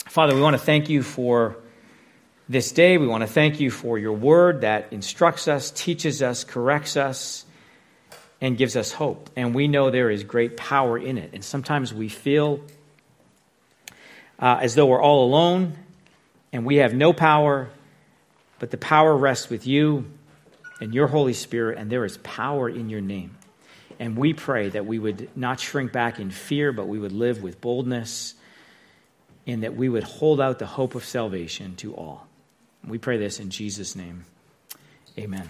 Father, 0.06 0.36
we 0.36 0.42
want 0.42 0.54
to 0.54 0.62
thank 0.62 0.90
you 0.90 1.02
for 1.02 1.58
this 2.48 2.72
day. 2.72 2.98
We 2.98 3.08
want 3.08 3.22
to 3.22 3.28
thank 3.28 3.60
you 3.60 3.72
for 3.72 3.98
your 3.98 4.14
word 4.14 4.62
that 4.62 4.94
instructs 4.94 5.48
us, 5.48 5.72
teaches 5.72 6.22
us, 6.22 6.44
corrects 6.44 6.98
us, 6.98 7.46
and 8.40 8.58
gives 8.58 8.76
us 8.76 8.92
hope. 8.92 9.32
And 9.36 9.56
we 9.56 9.68
know 9.68 9.90
there 9.90 10.12
is 10.12 10.24
great 10.24 10.56
power 10.56 10.98
in 10.98 11.18
it. 11.18 11.32
And 11.34 11.44
sometimes 11.44 11.94
we 11.94 12.10
feel 12.10 12.62
uh, 14.38 14.60
as 14.62 14.76
though 14.76 14.86
we're 14.86 15.02
all 15.02 15.26
alone 15.26 15.74
and 16.52 16.64
we 16.66 16.76
have 16.76 16.94
no 16.94 17.14
power, 17.14 17.70
but 18.60 18.70
the 18.70 18.78
power 18.78 19.16
rests 19.16 19.50
with 19.50 19.66
you 19.66 20.06
and 20.80 20.94
your 20.94 21.08
Holy 21.08 21.34
Spirit, 21.34 21.80
and 21.80 21.90
there 21.90 22.06
is 22.06 22.18
power 22.18 22.70
in 22.70 22.90
your 22.90 23.02
name. 23.02 23.36
And 24.00 24.18
we 24.18 24.34
pray 24.34 24.70
that 24.70 24.86
we 24.86 25.00
would 25.00 25.30
not 25.36 25.60
shrink 25.60 25.92
back 25.92 26.20
in 26.20 26.32
fear, 26.32 26.72
but 26.72 26.88
we 26.88 27.00
would 27.00 27.12
live 27.12 27.42
with 27.42 27.62
boldness, 27.62 28.36
and 29.46 29.64
that 29.64 29.76
we 29.76 29.90
would 29.90 30.04
hold 30.04 30.40
out 30.42 30.60
the 30.60 30.66
hope 30.66 30.96
of 30.96 31.06
salvation 31.06 31.76
to 31.78 31.96
all. 31.96 32.28
We 32.86 32.98
pray 32.98 33.18
this 33.18 33.40
in 33.40 33.50
Jesus' 33.50 33.96
name. 33.96 34.26
Amen. 35.18 35.50